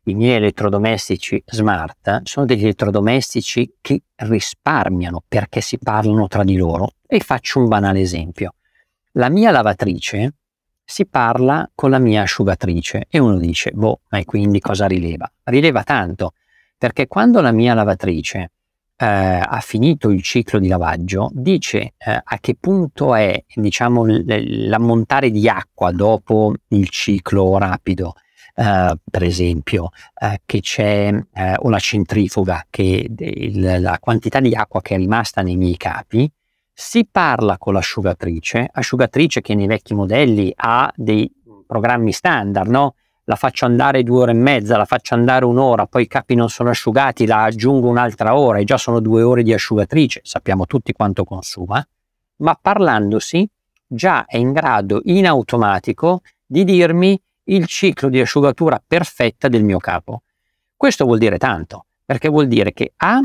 i 0.05 0.15
miei 0.15 0.37
elettrodomestici 0.37 1.43
smart 1.45 2.23
sono 2.23 2.47
degli 2.47 2.63
elettrodomestici 2.63 3.75
che 3.81 4.03
risparmiano 4.17 5.23
perché 5.27 5.61
si 5.61 5.79
parlano 5.79 6.29
tra 6.29 6.45
di 6.45 6.57
loro. 6.57 6.93
E 7.07 7.21
faccio 7.21 7.59
un 7.59 7.69
banale 7.69 8.01
esempio. 8.01 8.55
La 9.13 9.29
mia 9.29 9.51
lavatrice 9.51 10.35
si 10.85 11.05
parla 11.07 11.71
con 11.75 11.91
la 11.91 11.99
mia 11.99 12.23
asciugatrice 12.23 13.07
e 13.11 13.19
uno 13.19 13.37
dice, 13.37 13.73
boh, 13.73 14.01
ma 14.09 14.25
quindi 14.25 14.61
cosa 14.61 14.87
rileva? 14.87 15.31
Rileva 15.45 15.83
tanto, 15.83 16.33
perché 16.79 17.09
quando 17.09 17.41
la 17.41 17.53
mia 17.53 17.75
lavatrice 17.75 18.53
eh, 18.97 19.05
ha 19.07 19.61
finito 19.61 20.11
il 20.11 20.23
ciclo 20.23 20.59
di 20.59 20.69
lavaggio, 20.69 21.31
dice 21.33 21.95
eh, 21.99 22.21
a 22.23 22.39
che 22.41 22.57
punto 22.59 23.15
è, 23.15 23.45
diciamo, 23.53 24.05
l'ammontare 24.07 25.31
di 25.31 25.49
acqua 25.49 25.91
dopo 25.93 26.55
il 26.69 26.89
ciclo 26.89 27.59
rapido, 27.59 28.15
Uh, 28.59 28.93
per 29.09 29.23
esempio, 29.23 29.91
uh, 30.21 30.35
che 30.45 30.59
c'è 30.59 31.13
uh, 31.13 31.53
una 31.61 31.79
centrifuga, 31.79 32.67
che 32.69 33.09
il, 33.17 33.81
la 33.81 33.99
quantità 34.01 34.41
di 34.41 34.53
acqua 34.53 34.83
che 34.83 34.97
è 34.97 34.99
rimasta 34.99 35.43
nei 35.43 35.57
miei 35.57 35.77
capi, 35.77 36.29
si 36.73 37.07
parla 37.09 37.57
con 37.57 37.75
l'asciugatrice, 37.75 38.69
asciugatrice 38.73 39.43
che 39.43 39.55
nei 39.55 39.69
vecchi 39.69 39.95
modelli 39.95 40.53
ha 40.57 40.93
dei 40.97 41.31
programmi 41.69 42.11
standard, 42.11 42.69
no? 42.69 42.95
La 43.29 43.37
faccio 43.37 43.67
andare 43.67 44.03
due 44.05 44.23
ore 44.23 44.31
e 44.31 44.35
mezza, 44.35 44.79
la 44.79 44.87
faccio 44.87 45.13
andare 45.13 45.45
un'ora, 45.45 45.87
poi 45.87 46.05
i 46.05 46.07
capi 46.07 46.35
non 46.35 46.49
sono 46.49 46.71
asciugati, 46.71 47.27
la 47.27 47.43
aggiungo 47.43 47.87
un'altra 47.87 48.35
ora 48.35 48.57
e 48.57 48.65
già 48.65 48.79
sono 48.79 49.01
due 49.01 49.21
ore 49.21 49.43
di 49.43 49.53
asciugatrice, 49.53 50.23
sappiamo 50.25 50.65
tutti 50.65 50.95
quanto 50.95 51.25
consuma, 51.25 51.87
ma 52.37 52.59
parlandosi 52.59 53.47
già 53.87 54.25
è 54.25 54.39
in 54.39 54.53
grado 54.53 55.03
in 55.05 55.27
automatico 55.27 56.23
di 56.47 56.65
dirmi 56.65 57.21
il 57.45 57.67
ciclo 57.67 58.09
di 58.09 58.19
asciugatura 58.19 58.83
perfetta 58.85 59.49
del 59.49 59.63
mio 59.63 59.79
capo. 59.79 60.23
Questo 60.75 61.05
vuol 61.05 61.19
dire 61.19 61.37
tanto, 61.37 61.85
perché 62.07 62.31
vuol 62.31 62.47
dire 62.49 62.73
che 62.73 62.95
A 62.97 63.21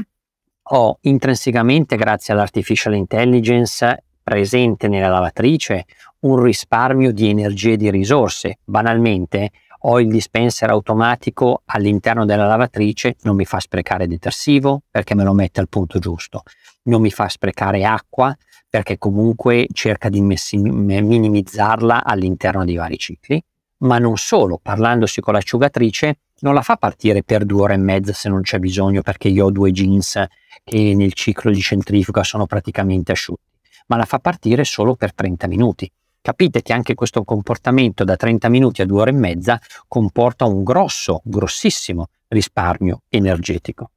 ho 0.64 0.98
intrinsecamente, 1.00 1.96
grazie 1.96 2.34
all'artificial 2.34 2.94
intelligence 2.94 4.04
presente 4.22 4.90
nella 4.90 5.08
lavatrice, 5.08 5.86
un 6.22 6.42
risparmio 6.42 7.14
di 7.14 7.30
energie 7.30 7.74
e 7.74 7.78
di 7.78 7.90
risorse. 7.90 8.60
Banalmente, 8.66 9.52
ho 9.86 10.00
il 10.00 10.08
dispenser 10.10 10.70
automatico 10.70 11.62
all'interno 11.66 12.26
della 12.26 12.48
lavatrice, 12.48 13.16
non 13.24 13.36
mi 13.36 13.46
fa 13.46 13.60
sprecare 13.60 14.08
detersivo 14.08 14.84
perché 14.90 15.16
me 15.16 15.24
lo 15.24 15.34
mette 15.34 15.60
al 15.60 15.70
punto 15.70 16.00
giusto, 16.00 16.44
non 16.84 17.02
mi 17.02 17.12
fa 17.12 17.28
sprecare 17.28 17.84
acqua 17.86 18.36
perché 18.70 18.98
comunque 18.98 19.68
cerca 19.72 20.10
di 20.10 20.22
minimizzarla 20.22 22.04
all'interno 22.04 22.66
dei 22.66 22.76
vari 22.76 22.98
cicli 22.98 23.44
ma 23.84 23.98
non 24.00 24.18
solo, 24.18 24.60
parlandosi 24.62 25.22
con 25.22 25.34
l'asciugatrice, 25.34 26.20
non 26.40 26.54
la 26.54 26.62
fa 26.62 26.78
partire 26.78 27.24
per 27.24 27.46
due 27.46 27.62
ore 27.62 27.74
e 27.76 27.78
mezza 27.78 28.14
se 28.14 28.30
non 28.30 28.42
c'è 28.42 28.60
bisogno 28.60 29.02
perché 29.02 29.28
io 29.28 29.46
ho 29.46 29.52
due 29.52 29.72
jeans 29.72 30.24
che 30.64 30.94
nel 30.96 31.14
ciclo 31.14 31.52
di 31.52 31.62
centrifuga 31.62 32.24
sono 32.24 32.46
praticamente 32.46 33.12
asciutti, 33.12 33.44
ma 33.88 33.98
la 33.98 34.06
fa 34.06 34.20
partire 34.20 34.64
solo 34.64 34.96
per 34.96 35.14
30 35.14 35.48
minuti. 35.48 35.92
Capite 36.24 36.62
che 36.62 36.72
anche 36.72 36.94
questo 36.94 37.26
comportamento 37.26 38.06
da 38.06 38.16
30 38.16 38.48
minuti 38.48 38.82
a 38.82 38.86
due 38.86 39.02
ore 39.02 39.10
e 39.10 39.14
mezza 39.14 39.60
comporta 39.90 40.46
un 40.46 40.64
grosso, 40.64 41.20
grossissimo 41.26 42.08
risparmio 42.30 43.02
energetico. 43.10 43.92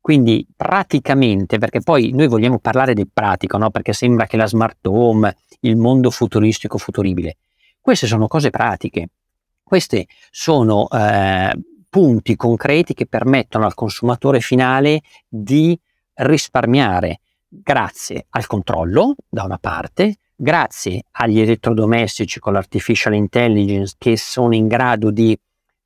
Quindi 0.00 0.44
praticamente, 0.56 1.58
perché 1.58 1.80
poi 1.80 2.10
noi 2.10 2.26
vogliamo 2.26 2.58
parlare 2.58 2.92
del 2.92 3.08
pratico, 3.12 3.56
no? 3.56 3.70
perché 3.70 3.92
sembra 3.92 4.26
che 4.26 4.36
la 4.36 4.48
smart 4.48 4.84
home, 4.88 5.36
il 5.60 5.76
mondo 5.76 6.10
futuristico 6.10 6.76
futuribile, 6.76 7.36
queste 7.80 8.08
sono 8.08 8.26
cose 8.26 8.50
pratiche. 8.50 9.10
Questi 9.62 10.04
sono 10.28 10.88
eh, 10.88 11.56
punti 11.88 12.34
concreti 12.34 12.94
che 12.94 13.06
permettono 13.06 13.64
al 13.64 13.74
consumatore 13.74 14.40
finale 14.40 15.02
di 15.28 15.78
risparmiare 16.14 17.20
grazie 17.46 18.26
al 18.30 18.48
controllo, 18.48 19.14
da 19.28 19.44
una 19.44 19.58
parte, 19.58 20.16
grazie 20.40 21.02
agli 21.12 21.38
elettrodomestici 21.38 22.40
con 22.40 22.54
l'artificial 22.54 23.14
intelligence 23.14 23.94
che 23.98 24.16
sono 24.16 24.54
in 24.54 24.68
grado 24.68 25.10
di 25.10 25.38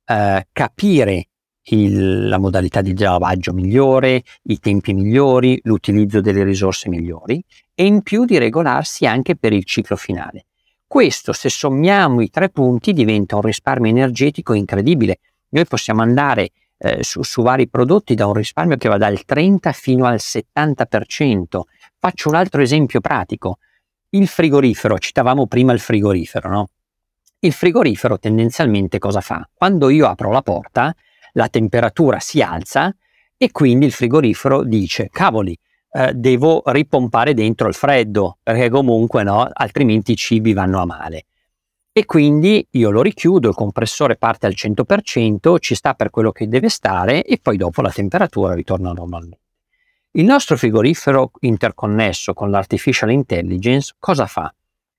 eh, 0.05 0.47
capire 0.51 1.27
il, 1.71 2.29
la 2.29 2.37
modalità 2.37 2.81
di 2.81 2.97
lavaggio 2.97 3.51
migliore, 3.51 4.23
i 4.43 4.59
tempi 4.59 4.93
migliori, 4.93 5.59
l'utilizzo 5.63 6.21
delle 6.21 6.43
risorse 6.43 6.87
migliori 6.87 7.43
e 7.73 7.85
in 7.85 8.01
più 8.01 8.23
di 8.23 8.37
regolarsi 8.37 9.05
anche 9.05 9.35
per 9.35 9.51
il 9.51 9.65
ciclo 9.65 9.97
finale. 9.97 10.45
Questo, 10.87 11.33
se 11.33 11.49
sommiamo 11.49 12.21
i 12.21 12.29
tre 12.29 12.49
punti, 12.49 12.93
diventa 12.93 13.35
un 13.35 13.41
risparmio 13.41 13.89
energetico 13.89 14.53
incredibile. 14.53 15.19
Noi 15.49 15.65
possiamo 15.65 16.01
andare 16.01 16.51
eh, 16.77 17.03
su, 17.03 17.23
su, 17.23 17.41
vari 17.41 17.67
prodotti 17.67 18.15
da 18.15 18.27
un 18.27 18.33
risparmio 18.33 18.77
che 18.77 18.87
va 18.87 18.97
dal 18.97 19.25
30 19.25 19.71
fino 19.73 20.05
al 20.05 20.19
70%. 20.21 21.59
Faccio 21.99 22.29
un 22.29 22.35
altro 22.35 22.61
esempio 22.61 23.01
pratico. 23.01 23.57
Il 24.15 24.27
frigorifero, 24.27 24.97
citavamo 24.97 25.45
prima 25.45 25.73
il 25.73 25.79
frigorifero, 25.81 26.49
no? 26.49 26.67
Il 27.39 27.51
frigorifero 27.51 28.17
tendenzialmente 28.17 28.97
cosa 28.97 29.19
fa? 29.19 29.45
Quando 29.53 29.89
io 29.89 30.07
apro 30.07 30.31
la 30.31 30.41
porta, 30.41 30.95
la 31.33 31.49
temperatura 31.49 32.19
si 32.19 32.41
alza 32.41 32.95
e 33.35 33.51
quindi 33.51 33.85
il 33.85 33.91
frigorifero 33.91 34.63
dice, 34.63 35.09
cavoli, 35.11 35.59
eh, 35.91 36.13
devo 36.13 36.63
ripompare 36.67 37.33
dentro 37.33 37.67
il 37.67 37.73
freddo, 37.73 38.37
perché 38.41 38.69
comunque 38.69 39.23
no, 39.23 39.49
altrimenti 39.51 40.13
i 40.13 40.15
cibi 40.15 40.53
vanno 40.53 40.79
a 40.79 40.85
male. 40.85 41.25
E 41.91 42.05
quindi 42.05 42.65
io 42.71 42.91
lo 42.91 43.01
richiudo, 43.01 43.49
il 43.49 43.55
compressore 43.55 44.15
parte 44.15 44.45
al 44.45 44.53
100%, 44.55 45.57
ci 45.59 45.75
sta 45.75 45.93
per 45.93 46.09
quello 46.09 46.31
che 46.31 46.47
deve 46.47 46.69
stare 46.69 47.21
e 47.21 47.37
poi 47.41 47.57
dopo 47.57 47.81
la 47.81 47.91
temperatura 47.91 48.53
ritorna 48.53 48.93
normalmente. 48.93 49.43
Il 50.17 50.23
nostro 50.23 50.55
frigorifero 50.55 51.31
interconnesso 51.41 52.33
con 52.33 52.49
l'artificial 52.49 53.11
intelligence 53.11 53.95
cosa 53.99 54.27
fa? 54.27 54.53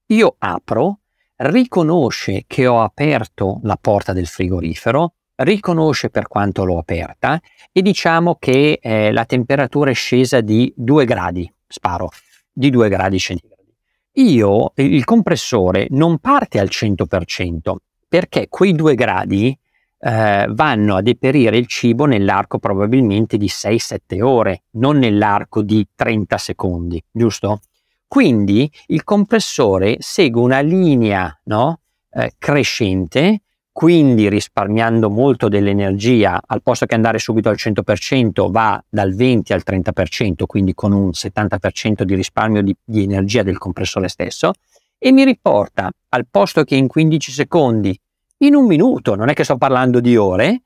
Io 0.08 0.34
apro, 0.36 0.98
riconosce 1.36 2.44
che 2.46 2.66
ho 2.66 2.82
aperto 2.82 3.60
la 3.62 3.78
porta 3.80 4.12
del 4.12 4.26
frigorifero, 4.26 5.14
riconosce 5.36 6.10
per 6.10 6.28
quanto 6.28 6.66
l'ho 6.66 6.76
aperta 6.76 7.40
e 7.72 7.80
diciamo 7.80 8.36
che 8.38 8.78
eh, 8.78 9.10
la 9.10 9.24
temperatura 9.24 9.90
è 9.90 9.94
scesa 9.94 10.42
di 10.42 10.70
2 10.76 11.06
gradi, 11.06 11.50
sparo, 11.66 12.10
di 12.52 12.68
2 12.68 12.86
gradi 12.90 13.18
centigradi. 13.18 13.74
Io, 14.16 14.72
il 14.74 15.04
compressore 15.04 15.86
non 15.92 16.18
parte 16.18 16.58
al 16.58 16.68
100% 16.70 17.74
perché 18.06 18.48
quei 18.50 18.74
2 18.74 18.94
gradi 18.94 19.58
eh, 19.98 20.46
vanno 20.50 20.96
a 20.96 21.02
deperire 21.02 21.56
il 21.56 21.66
cibo 21.66 22.04
nell'arco 22.04 22.58
probabilmente 22.58 23.36
di 23.36 23.46
6-7 23.46 24.22
ore, 24.22 24.62
non 24.72 24.98
nell'arco 24.98 25.62
di 25.62 25.86
30 25.94 26.38
secondi, 26.38 27.02
giusto? 27.10 27.60
Quindi 28.06 28.70
il 28.86 29.02
compressore 29.04 29.96
segue 29.98 30.40
una 30.40 30.60
linea 30.60 31.36
no? 31.44 31.80
eh, 32.10 32.32
crescente 32.38 33.40
quindi 33.76 34.30
risparmiando 34.30 35.10
molto 35.10 35.48
dell'energia, 35.48 36.40
al 36.46 36.62
posto 36.62 36.86
che 36.86 36.94
andare 36.94 37.18
subito 37.18 37.50
al 37.50 37.56
100% 37.58 38.50
va 38.50 38.82
dal 38.88 39.14
20 39.14 39.52
al 39.52 39.62
30%, 39.62 40.46
quindi 40.46 40.72
con 40.72 40.92
un 40.92 41.10
70% 41.10 42.00
di 42.00 42.14
risparmio 42.14 42.62
di, 42.62 42.74
di 42.82 43.02
energia 43.02 43.42
del 43.42 43.58
compressore 43.58 44.08
stesso, 44.08 44.52
e 44.96 45.12
mi 45.12 45.26
riporta 45.26 45.90
al 46.08 46.26
posto 46.30 46.64
che 46.64 46.74
in 46.74 46.86
15 46.86 47.30
secondi, 47.30 48.00
in 48.38 48.54
un 48.54 48.66
minuto, 48.66 49.14
non 49.14 49.28
è 49.28 49.34
che 49.34 49.44
sto 49.44 49.56
parlando 49.56 50.00
di 50.00 50.16
ore, 50.16 50.62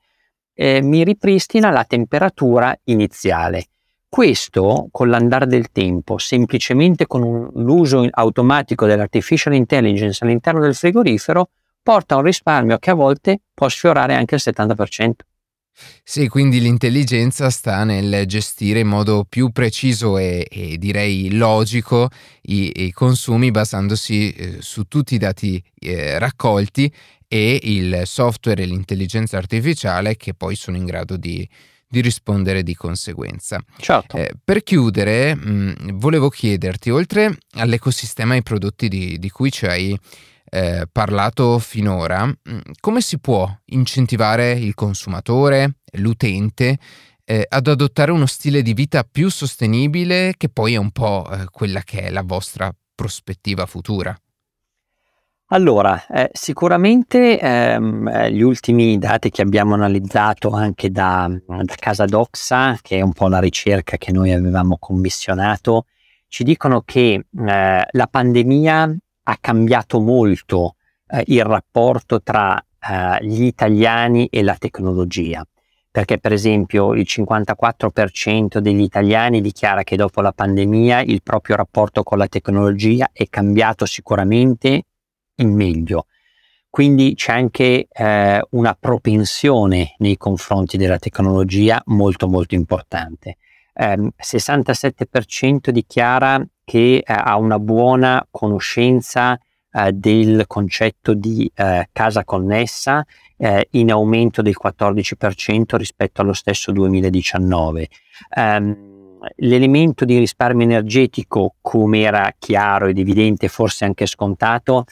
eh, 0.53 0.81
mi 0.81 1.03
ripristina 1.03 1.69
la 1.69 1.85
temperatura 1.85 2.77
iniziale. 2.85 3.67
questo 4.11 4.89
con 4.91 5.07
l'andare 5.07 5.47
del 5.47 5.71
tempo, 5.71 6.17
semplicemente 6.17 7.07
con 7.07 7.23
un, 7.23 7.49
l'uso 7.63 8.05
automatico 8.11 8.85
dell'artificial 8.85 9.53
intelligence 9.53 10.25
all'interno 10.25 10.59
del 10.59 10.75
frigorifero, 10.75 11.51
porta 11.81 12.15
a 12.15 12.17
un 12.17 12.25
risparmio 12.25 12.77
che 12.77 12.89
a 12.89 12.93
volte 12.93 13.39
può 13.53 13.69
sfiorare 13.69 14.13
anche 14.13 14.35
il 14.35 14.41
70%. 14.43 15.11
Sì, 16.03 16.27
quindi 16.27 16.59
l'intelligenza 16.59 17.49
sta 17.49 17.85
nel 17.85 18.25
gestire 18.25 18.79
in 18.79 18.87
modo 18.87 19.25
più 19.27 19.51
preciso 19.51 20.17
e, 20.17 20.45
e 20.49 20.77
direi 20.77 21.33
logico 21.33 22.09
i, 22.43 22.85
i 22.85 22.91
consumi 22.91 23.49
basandosi 23.51 24.31
eh, 24.31 24.57
su 24.59 24.83
tutti 24.83 25.15
i 25.15 25.17
dati 25.17 25.63
eh, 25.79 26.19
raccolti 26.19 26.91
e 27.33 27.61
il 27.63 28.01
software 28.03 28.61
e 28.61 28.65
l'intelligenza 28.65 29.37
artificiale 29.37 30.17
che 30.17 30.33
poi 30.33 30.57
sono 30.57 30.75
in 30.75 30.83
grado 30.83 31.15
di, 31.15 31.47
di 31.87 32.01
rispondere 32.01 32.61
di 32.61 32.75
conseguenza. 32.75 33.63
Certo. 33.77 34.17
Eh, 34.17 34.33
per 34.43 34.63
chiudere, 34.63 35.33
mh, 35.33 35.93
volevo 35.97 36.27
chiederti, 36.27 36.89
oltre 36.89 37.37
all'ecosistema 37.51 38.33
e 38.33 38.37
ai 38.37 38.43
prodotti 38.43 38.89
di, 38.89 39.17
di 39.17 39.29
cui 39.29 39.49
ci 39.49 39.65
hai 39.65 39.97
eh, 40.49 40.85
parlato 40.91 41.57
finora, 41.59 42.25
mh, 42.25 42.57
come 42.81 42.99
si 42.99 43.17
può 43.17 43.49
incentivare 43.67 44.51
il 44.51 44.73
consumatore, 44.73 45.75
l'utente, 45.99 46.79
eh, 47.23 47.45
ad 47.47 47.67
adottare 47.67 48.11
uno 48.11 48.25
stile 48.25 48.61
di 48.61 48.73
vita 48.73 49.05
più 49.09 49.29
sostenibile 49.29 50.33
che 50.35 50.49
poi 50.49 50.73
è 50.73 50.77
un 50.77 50.91
po' 50.91 51.25
eh, 51.31 51.45
quella 51.49 51.79
che 51.81 52.01
è 52.01 52.09
la 52.09 52.23
vostra 52.23 52.75
prospettiva 52.93 53.65
futura? 53.65 54.13
Allora, 55.53 56.05
eh, 56.07 56.29
sicuramente 56.31 57.37
ehm, 57.37 58.07
eh, 58.07 58.31
gli 58.31 58.41
ultimi 58.41 58.97
dati 58.97 59.29
che 59.29 59.41
abbiamo 59.41 59.73
analizzato 59.73 60.51
anche 60.51 60.89
da, 60.91 61.29
da, 61.45 61.75
Casa 61.77 62.05
Doxa, 62.05 62.77
che 62.81 62.99
è 62.99 63.01
un 63.01 63.11
po' 63.11 63.27
la 63.27 63.39
ricerca 63.39 63.97
che 63.97 64.13
noi 64.13 64.31
avevamo 64.31 64.77
commissionato, 64.79 65.87
ci 66.29 66.45
dicono 66.45 66.83
che 66.85 67.25
eh, 67.29 67.85
la 67.85 68.07
pandemia 68.09 68.97
ha 69.23 69.37
cambiato 69.41 69.99
molto 69.99 70.75
eh, 71.07 71.21
il 71.27 71.43
rapporto 71.43 72.21
tra 72.21 72.57
eh, 72.57 73.25
gli 73.25 73.43
italiani 73.43 74.27
e 74.27 74.43
la 74.43 74.55
tecnologia. 74.57 75.45
Perché 75.91 76.17
per 76.17 76.31
esempio 76.31 76.93
il 76.93 77.05
54% 77.05 78.59
degli 78.59 78.81
italiani 78.81 79.41
dichiara 79.41 79.83
che 79.83 79.97
dopo 79.97 80.21
la 80.21 80.31
pandemia 80.31 81.01
il 81.01 81.21
proprio 81.21 81.57
rapporto 81.57 82.03
con 82.03 82.17
la 82.17 82.27
tecnologia 82.27 83.09
è 83.11 83.27
cambiato 83.27 83.85
sicuramente 83.85 84.83
in 85.41 85.53
meglio. 85.53 86.05
Quindi 86.69 87.15
c'è 87.15 87.33
anche 87.33 87.87
eh, 87.91 88.41
una 88.51 88.77
propensione 88.79 89.95
nei 89.97 90.15
confronti 90.15 90.77
della 90.77 90.99
tecnologia 90.99 91.81
molto 91.87 92.29
molto 92.29 92.55
importante. 92.55 93.37
Eh, 93.73 94.11
67% 94.17 95.69
dichiara 95.69 96.41
che 96.63 96.95
eh, 96.97 97.03
ha 97.05 97.35
una 97.37 97.59
buona 97.59 98.25
conoscenza 98.31 99.37
eh, 99.73 99.91
del 99.91 100.45
concetto 100.47 101.13
di 101.13 101.51
eh, 101.53 101.89
casa 101.91 102.23
connessa 102.23 103.05
eh, 103.37 103.67
in 103.71 103.91
aumento 103.91 104.41
del 104.41 104.55
14% 104.61 105.75
rispetto 105.75 106.21
allo 106.21 106.33
stesso 106.33 106.71
2019. 106.71 107.89
Um, 108.35 108.43
ehm, 108.43 108.89
l'elemento 109.37 110.03
di 110.05 110.17
risparmio 110.17 110.65
energetico, 110.65 111.55
come 111.61 112.01
era 112.01 112.33
chiaro 112.37 112.87
ed 112.87 112.97
evidente, 112.97 113.47
forse 113.47 113.85
anche 113.85 114.05
scontato, 114.05 114.85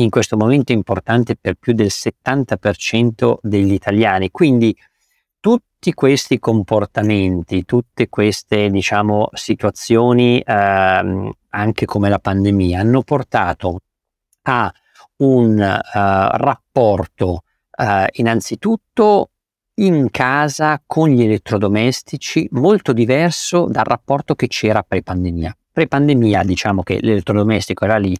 in 0.00 0.10
questo 0.10 0.36
momento 0.36 0.72
importante 0.72 1.36
per 1.36 1.54
più 1.54 1.72
del 1.72 1.90
70% 1.90 3.36
degli 3.40 3.72
italiani. 3.72 4.30
Quindi 4.30 4.76
tutti 5.40 5.92
questi 5.94 6.38
comportamenti, 6.38 7.64
tutte 7.64 8.08
queste 8.08 8.70
diciamo, 8.70 9.28
situazioni, 9.32 10.42
ehm, 10.44 11.32
anche 11.50 11.86
come 11.86 12.08
la 12.08 12.18
pandemia, 12.18 12.80
hanno 12.80 13.02
portato 13.02 13.80
a 14.42 14.72
un 15.18 15.58
uh, 15.58 16.36
rapporto 16.36 17.42
uh, 17.78 18.04
innanzitutto 18.12 19.30
in 19.78 20.10
casa 20.10 20.82
con 20.86 21.08
gli 21.08 21.22
elettrodomestici 21.22 22.46
molto 22.52 22.92
diverso 22.92 23.66
dal 23.66 23.84
rapporto 23.84 24.34
che 24.34 24.46
c'era 24.46 24.82
pre-pandemia. 24.82 25.56
Pre-pandemia 25.72 26.42
diciamo 26.44 26.82
che 26.82 26.98
l'elettrodomestico 27.00 27.84
era 27.84 27.96
lì, 27.98 28.16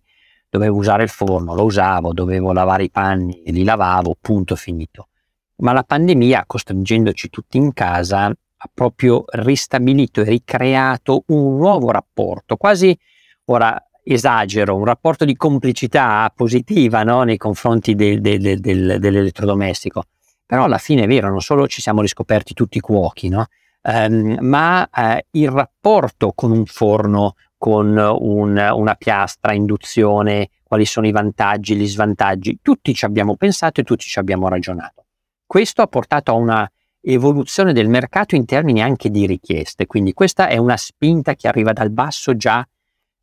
dovevo 0.56 0.76
usare 0.78 1.02
il 1.02 1.08
forno, 1.10 1.54
lo 1.54 1.64
usavo, 1.64 2.12
dovevo 2.12 2.52
lavare 2.52 2.84
i 2.84 2.90
panni, 2.90 3.42
li 3.46 3.62
lavavo, 3.62 4.16
punto 4.20 4.56
finito. 4.56 5.08
Ma 5.56 5.72
la 5.72 5.82
pandemia, 5.82 6.44
costringendoci 6.46 7.28
tutti 7.28 7.58
in 7.58 7.72
casa, 7.72 8.24
ha 8.26 8.70
proprio 8.72 9.24
ristabilito 9.26 10.22
e 10.22 10.24
ricreato 10.24 11.24
un 11.26 11.56
nuovo 11.56 11.90
rapporto, 11.90 12.56
quasi 12.56 12.98
ora 13.46 13.80
esagero, 14.02 14.76
un 14.76 14.84
rapporto 14.84 15.24
di 15.24 15.36
complicità 15.36 16.32
positiva 16.34 17.02
no? 17.02 17.22
nei 17.22 17.36
confronti 17.36 17.94
del, 17.94 18.20
del, 18.20 18.60
del, 18.60 18.96
dell'elettrodomestico. 18.98 20.04
Però 20.46 20.64
alla 20.64 20.78
fine 20.78 21.02
è 21.02 21.06
vero, 21.06 21.28
non 21.28 21.40
solo 21.40 21.66
ci 21.66 21.82
siamo 21.82 22.00
riscoperti 22.00 22.54
tutti 22.54 22.80
cuochi, 22.80 23.28
no? 23.28 23.46
um, 23.82 24.36
ma 24.40 24.88
uh, 24.90 25.18
il 25.32 25.50
rapporto 25.50 26.32
con 26.34 26.50
un 26.52 26.64
forno, 26.66 27.34
con 27.58 27.96
un, 27.96 28.70
una 28.74 28.94
piastra, 28.94 29.52
induzione, 29.52 30.50
quali 30.62 30.84
sono 30.84 31.06
i 31.06 31.12
vantaggi, 31.12 31.76
gli 31.76 31.86
svantaggi, 31.86 32.58
tutti 32.62 32.94
ci 32.94 33.04
abbiamo 33.04 33.36
pensato 33.36 33.80
e 33.80 33.84
tutti 33.84 34.04
ci 34.04 34.18
abbiamo 34.18 34.48
ragionato. 34.48 35.04
Questo 35.46 35.82
ha 35.82 35.86
portato 35.86 36.32
a 36.32 36.34
una 36.34 36.70
evoluzione 37.00 37.72
del 37.72 37.88
mercato 37.88 38.34
in 38.34 38.44
termini 38.44 38.82
anche 38.82 39.10
di 39.10 39.26
richieste, 39.26 39.86
quindi 39.86 40.12
questa 40.12 40.48
è 40.48 40.56
una 40.56 40.76
spinta 40.76 41.34
che 41.34 41.48
arriva 41.48 41.72
dal 41.72 41.90
basso 41.90 42.36
già, 42.36 42.66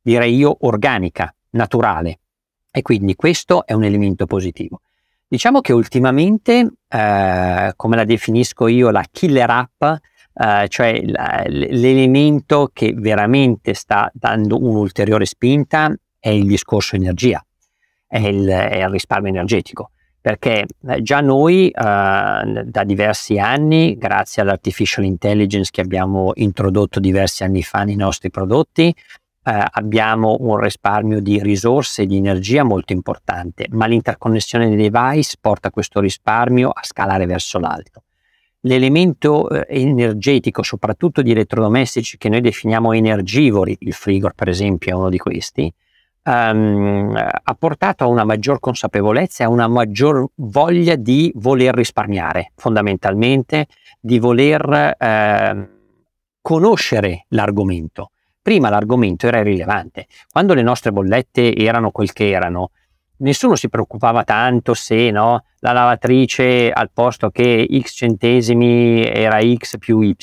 direi 0.01 0.35
io, 0.35 0.57
organica, 0.61 1.33
naturale. 1.51 2.19
E 2.71 2.81
quindi 2.81 3.15
questo 3.15 3.65
è 3.65 3.73
un 3.73 3.83
elemento 3.83 4.25
positivo. 4.25 4.81
Diciamo 5.27 5.61
che 5.61 5.73
ultimamente, 5.73 6.73
eh, 6.87 7.73
come 7.75 7.95
la 7.95 8.03
definisco 8.03 8.67
io, 8.67 8.89
la 8.89 9.05
killer 9.11 9.49
app 9.49 9.83
Uh, 10.33 10.65
cioè 10.65 10.99
l'elemento 10.99 12.71
che 12.73 12.91
veramente 12.95 13.75
sta 13.75 14.09
dando 14.15 14.57
un'ulteriore 14.57 15.25
spinta 15.25 15.95
è 16.17 16.29
il 16.29 16.47
discorso 16.47 16.95
energia, 16.95 17.45
è 18.07 18.17
il, 18.17 18.47
è 18.47 18.77
il 18.77 18.89
risparmio 18.89 19.29
energetico, 19.29 19.91
perché 20.19 20.65
eh, 20.87 21.01
già 21.03 21.21
noi 21.21 21.65
uh, 21.67 21.79
da 21.79 22.83
diversi 22.83 23.37
anni, 23.37 23.95
grazie 23.95 24.41
all'artificial 24.41 25.05
intelligence 25.05 25.69
che 25.71 25.81
abbiamo 25.81 26.31
introdotto 26.35 26.99
diversi 26.99 27.43
anni 27.43 27.61
fa 27.61 27.83
nei 27.83 27.95
nostri 27.95 28.29
prodotti, 28.29 28.93
Uh, 29.45 29.59
abbiamo 29.71 30.37
un 30.39 30.57
risparmio 30.57 31.19
di 31.19 31.43
risorse 31.43 32.03
e 32.03 32.05
di 32.05 32.15
energia 32.15 32.63
molto 32.63 32.93
importante, 32.93 33.65
ma 33.71 33.87
l'interconnessione 33.87 34.69
dei 34.69 34.89
device 34.89 35.35
porta 35.41 35.69
questo 35.69 35.99
risparmio 35.99 36.69
a 36.69 36.81
scalare 36.81 37.25
verso 37.25 37.59
l'alto 37.59 38.03
l'elemento 38.65 39.49
eh, 39.49 39.65
energetico, 39.69 40.63
soprattutto 40.63 41.21
di 41.21 41.31
elettrodomestici 41.31 42.17
che 42.17 42.29
noi 42.29 42.41
definiamo 42.41 42.93
energivori, 42.93 43.75
il 43.79 43.93
frigo 43.93 44.29
per 44.35 44.49
esempio 44.49 44.91
è 44.91 44.95
uno 44.95 45.09
di 45.09 45.17
questi, 45.17 45.73
um, 46.23 47.15
ha 47.15 47.55
portato 47.55 48.03
a 48.03 48.07
una 48.07 48.23
maggior 48.23 48.59
consapevolezza 48.59 49.43
e 49.43 49.45
a 49.47 49.49
una 49.49 49.67
maggior 49.67 50.27
voglia 50.35 50.95
di 50.95 51.31
voler 51.35 51.73
risparmiare, 51.73 52.51
fondamentalmente 52.55 53.67
di 53.99 54.19
voler 54.19 54.95
eh, 54.97 55.69
conoscere 56.41 57.25
l'argomento. 57.29 58.11
Prima 58.41 58.69
l'argomento 58.69 59.27
era 59.27 59.39
irrilevante, 59.39 60.07
quando 60.29 60.53
le 60.53 60.61
nostre 60.61 60.91
bollette 60.91 61.55
erano 61.55 61.91
quel 61.91 62.11
che 62.11 62.29
erano, 62.29 62.71
nessuno 63.17 63.55
si 63.55 63.69
preoccupava 63.69 64.23
tanto 64.23 64.73
se 64.73 65.11
no, 65.11 65.45
la 65.59 65.71
lavatrice 65.71 66.71
al 66.71 66.91
posto 66.91 67.29
che 67.29 67.67
x 67.81 67.93
centesimi 67.95 69.05
era 69.05 69.39
x 69.41 69.77
più 69.77 70.01
y. 70.01 70.15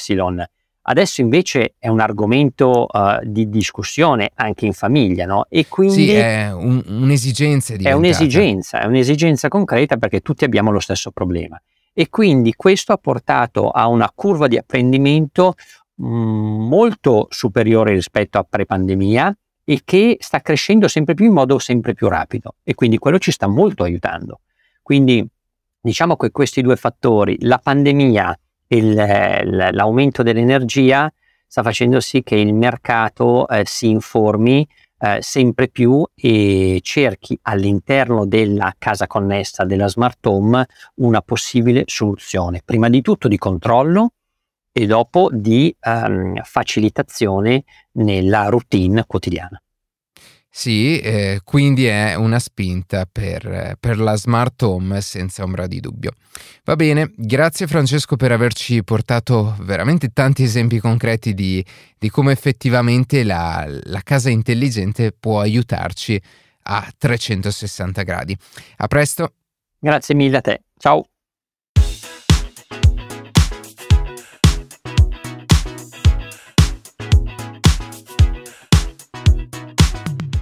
Adesso 0.82 1.20
invece 1.20 1.74
è 1.78 1.88
un 1.88 2.00
argomento 2.00 2.86
uh, 2.90 3.18
di 3.22 3.48
discussione 3.48 4.30
anche 4.34 4.66
in 4.66 4.72
famiglia, 4.72 5.26
no? 5.26 5.44
E 5.48 5.68
quindi 5.68 6.06
sì, 6.06 6.10
è 6.12 6.52
un, 6.52 6.82
un'esigenza. 6.86 7.74
È 7.76 7.92
un'esigenza, 7.92 8.80
è 8.80 8.86
un'esigenza 8.86 9.48
concreta 9.48 9.98
perché 9.98 10.20
tutti 10.20 10.44
abbiamo 10.44 10.70
lo 10.70 10.80
stesso 10.80 11.10
problema. 11.10 11.60
E 11.92 12.08
quindi 12.08 12.54
questo 12.54 12.92
ha 12.92 12.96
portato 12.96 13.68
a 13.68 13.86
una 13.88 14.10
curva 14.14 14.48
di 14.48 14.56
apprendimento 14.56 15.54
mh, 15.96 16.06
mm, 16.06 16.68
molto 16.68 17.26
superiore 17.28 17.92
rispetto 17.92 18.38
a 18.38 18.46
pre-pandemia, 18.48 19.36
e 19.70 19.82
che 19.84 20.16
sta 20.18 20.40
crescendo 20.40 20.88
sempre 20.88 21.14
più 21.14 21.26
in 21.26 21.32
modo 21.32 21.60
sempre 21.60 21.94
più 21.94 22.08
rapido 22.08 22.56
e 22.64 22.74
quindi 22.74 22.98
quello 22.98 23.20
ci 23.20 23.30
sta 23.30 23.46
molto 23.46 23.84
aiutando. 23.84 24.40
Quindi 24.82 25.24
diciamo 25.80 26.16
che 26.16 26.32
questi 26.32 26.60
due 26.60 26.74
fattori, 26.74 27.36
la 27.42 27.58
pandemia 27.58 28.36
e 28.66 29.44
l'aumento 29.70 30.24
dell'energia, 30.24 31.08
sta 31.46 31.62
facendo 31.62 32.00
sì 32.00 32.24
che 32.24 32.34
il 32.34 32.52
mercato 32.52 33.46
eh, 33.46 33.62
si 33.64 33.90
informi 33.90 34.66
eh, 34.98 35.18
sempre 35.20 35.68
più 35.68 36.04
e 36.16 36.80
cerchi 36.82 37.38
all'interno 37.42 38.26
della 38.26 38.74
casa 38.76 39.06
connessa 39.06 39.64
della 39.64 39.86
smart 39.86 40.26
home 40.26 40.66
una 40.96 41.22
possibile 41.22 41.84
soluzione, 41.86 42.60
prima 42.64 42.88
di 42.88 43.02
tutto 43.02 43.28
di 43.28 43.38
controllo 43.38 44.14
e 44.72 44.86
dopo 44.86 45.28
di 45.32 45.74
um, 45.84 46.40
facilitazione 46.42 47.64
nella 47.92 48.48
routine 48.48 49.04
quotidiana. 49.06 49.60
Sì, 50.52 50.98
eh, 50.98 51.42
quindi 51.44 51.86
è 51.86 52.14
una 52.16 52.40
spinta 52.40 53.06
per, 53.10 53.76
per, 53.78 53.98
la 53.98 54.16
smart 54.16 54.60
home 54.62 55.00
senza 55.00 55.44
ombra 55.44 55.68
di 55.68 55.78
dubbio. 55.78 56.10
Va 56.64 56.74
bene, 56.74 57.12
grazie 57.14 57.68
Francesco 57.68 58.16
per 58.16 58.32
averci 58.32 58.82
portato 58.82 59.56
veramente 59.60 60.08
tanti 60.12 60.42
esempi 60.42 60.80
concreti 60.80 61.34
di, 61.34 61.64
di 61.96 62.10
come 62.10 62.32
effettivamente 62.32 63.22
la, 63.22 63.64
la 63.84 64.00
casa 64.02 64.28
intelligente 64.28 65.12
può 65.12 65.38
aiutarci 65.38 66.20
a 66.62 66.92
360 66.98 68.02
gradi. 68.02 68.36
A 68.78 68.88
presto. 68.88 69.34
Grazie 69.78 70.16
mille 70.16 70.38
a 70.38 70.40
te. 70.40 70.62
Ciao. 70.76 71.04